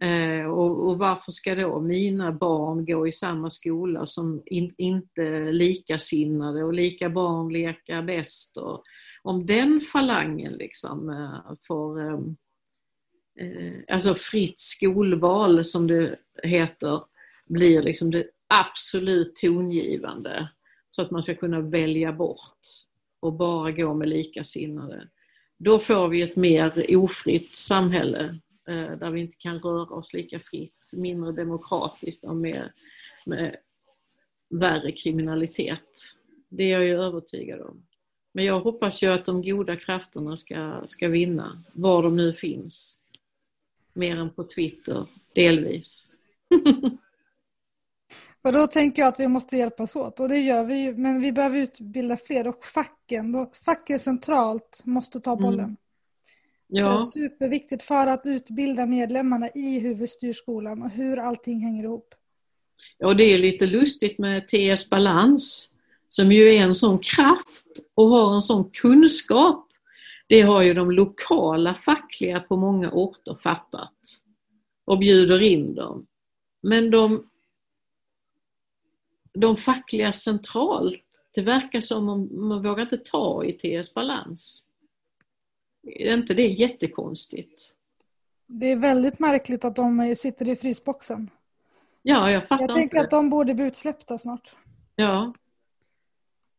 Eh, 0.02 0.46
och, 0.46 0.88
och, 0.88 0.98
varför 0.98 1.32
ska 1.32 1.56
då 1.56 1.80
mina 1.80 2.32
barn 2.32 2.86
gå 2.86 3.08
i 3.08 3.12
samma 3.12 3.50
skola 3.50 4.06
som 4.06 4.42
in, 4.46 4.74
inte 4.78 5.52
likasinnade 5.52 6.64
och 6.64 6.74
lika 6.74 7.10
barn 7.10 7.54
leka 7.54 8.02
bäst? 8.02 8.58
Och, 8.58 8.84
om 9.24 9.46
den 9.46 9.82
falangen 9.82 10.54
liksom 10.54 11.10
eh, 11.10 11.56
får 11.68 12.02
eh, 12.02 12.20
Eh, 13.40 13.96
alltså 13.96 14.16
fritt 14.16 14.60
skolval 14.60 15.64
som 15.64 15.88
det 15.88 16.16
heter, 16.44 17.02
blir 17.46 17.82
liksom 17.82 18.12
det 18.12 18.28
absolut 18.48 19.36
tongivande. 19.36 20.50
Så 20.90 21.02
att 21.02 21.12
man 21.12 21.24
ska 21.24 21.36
kunna 21.36 21.62
välja 21.62 22.14
bort 22.14 22.60
och 23.20 23.34
bara 23.34 23.72
gå 23.72 23.94
med 23.94 24.10
likasinnade. 24.10 25.08
Då 25.60 25.80
får 25.80 26.08
vi 26.08 26.22
ett 26.22 26.36
mer 26.36 26.96
ofritt 26.98 27.56
samhälle 27.56 28.40
eh, 28.68 28.98
där 28.98 29.12
vi 29.12 29.22
inte 29.22 29.38
kan 29.38 29.60
röra 29.60 29.96
oss 29.96 30.14
lika 30.14 30.40
fritt, 30.40 30.92
mindre 30.94 31.32
demokratiskt 31.32 32.24
och 32.24 32.36
med, 32.36 32.70
med 33.26 33.56
värre 34.50 34.92
kriminalitet. 34.92 36.18
Det 36.50 36.64
är 36.64 36.70
jag 36.70 36.86
ju 36.86 36.98
övertygad 36.98 37.62
om. 37.62 37.86
Men 38.34 38.46
jag 38.46 38.60
hoppas 38.60 39.04
ju 39.04 39.08
att 39.08 39.26
de 39.26 39.42
goda 39.42 39.76
krafterna 39.76 40.38
ska, 40.38 40.84
ska 40.88 41.08
vinna, 41.08 41.64
var 41.74 42.04
de 42.04 42.16
nu 42.16 42.34
finns 42.34 43.03
mer 43.94 44.18
än 44.18 44.34
på 44.34 44.44
Twitter, 44.44 45.06
delvis. 45.36 46.08
och 48.42 48.54
då 48.54 48.68
tänker 48.68 49.02
jag 49.02 49.10
att 49.10 49.20
vi 49.20 49.28
måste 49.28 49.58
hjälpas 49.58 49.96
åt 49.96 50.20
och 50.20 50.30
det 50.30 50.40
gör 50.40 50.66
vi 50.66 50.76
ju, 50.76 50.98
men 50.98 51.22
vi 51.22 51.32
behöver 51.32 51.58
utbilda 51.58 52.18
fler 52.18 52.48
och 52.48 52.66
facken, 52.66 53.32
då, 53.32 53.52
facken 53.66 54.00
centralt 54.00 54.82
måste 54.86 55.20
ta 55.20 55.32
mm. 55.32 55.44
bollen. 55.44 55.66
Mm. 55.66 55.78
Ja. 56.68 56.90
Det 56.90 56.96
är 56.96 57.06
superviktigt 57.06 57.84
för 57.84 58.08
att 58.08 58.26
utbilda 58.26 58.86
medlemmarna 58.86 59.50
i 59.50 59.80
hur 59.80 59.94
vi 59.96 60.08
styr 60.08 60.34
skolan 60.34 60.82
och 60.82 60.90
hur 60.90 61.20
allting 61.20 61.60
hänger 61.60 61.84
ihop. 61.84 62.16
Ja, 62.98 63.14
det 63.14 63.24
är 63.24 63.38
lite 63.38 63.66
lustigt 63.66 64.20
med 64.20 64.48
TS 64.48 64.90
Balans 64.90 65.74
som 66.10 66.32
ju 66.32 66.56
är 66.56 66.64
en 66.64 66.76
sån 66.76 67.00
kraft 67.00 67.68
och 67.96 68.10
har 68.10 68.36
en 68.36 68.42
sån 68.42 68.70
kunskap 68.70 69.73
det 70.34 70.42
har 70.42 70.62
ju 70.62 70.74
de 70.74 70.92
lokala 70.92 71.74
fackliga 71.74 72.40
på 72.40 72.58
många 72.58 72.92
orter 72.92 73.36
fattat 73.36 74.24
och 74.86 75.00
bjuder 75.00 75.42
in 75.42 75.76
dem. 75.76 76.08
Men 76.62 76.92
de, 76.92 77.30
de 79.34 79.58
fackliga 79.58 80.12
centralt, 80.12 81.04
det 81.34 81.42
verkar 81.42 81.82
som 81.82 82.10
om 82.10 82.48
man 82.48 82.64
vågar 82.64 82.84
inte 82.84 82.98
ta 82.98 83.46
i 83.46 83.54
TS 83.54 83.94
Balans. 83.94 84.68
Är 85.84 86.14
inte 86.14 86.34
det 86.34 86.48
jättekonstigt? 86.48 87.74
Det 88.46 88.72
är 88.72 88.76
väldigt 88.76 89.20
märkligt 89.20 89.66
att 89.66 89.76
de 89.76 90.16
sitter 90.16 90.48
i 90.48 90.56
frysboxen. 90.56 91.30
Ja, 92.02 92.32
jag 92.32 92.48
fattar 92.48 92.64
Jag 92.64 92.76
tänker 92.76 92.98
inte. 92.98 93.06
att 93.06 93.12
de 93.12 93.30
borde 93.30 93.54
bli 93.54 93.66
utsläppta 93.66 94.18
snart. 94.18 94.56
Ja. 94.96 95.34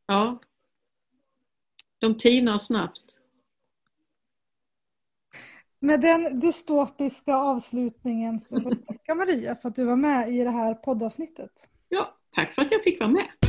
Ja. 0.07 0.39
De 1.99 2.19
tinar 2.19 2.59
snabbt. 2.59 3.19
Med 5.85 6.01
den 6.01 6.41
dystopiska 6.41 7.37
avslutningen 7.37 8.41
så 8.41 8.57
vill 8.57 8.69
jag 8.69 8.87
tacka 8.87 9.15
Maria 9.15 9.55
för 9.55 9.69
att 9.69 9.75
du 9.75 9.85
var 9.85 9.97
med 9.97 10.35
i 10.35 10.45
det 10.45 10.51
här 10.51 10.75
poddavsnittet. 10.75 11.51
Ja, 11.89 12.15
tack 12.35 12.55
för 12.55 12.63
att 12.63 12.73
jag 12.73 12.83
fick 12.83 13.01
vara 13.01 13.11
med. 13.11 13.44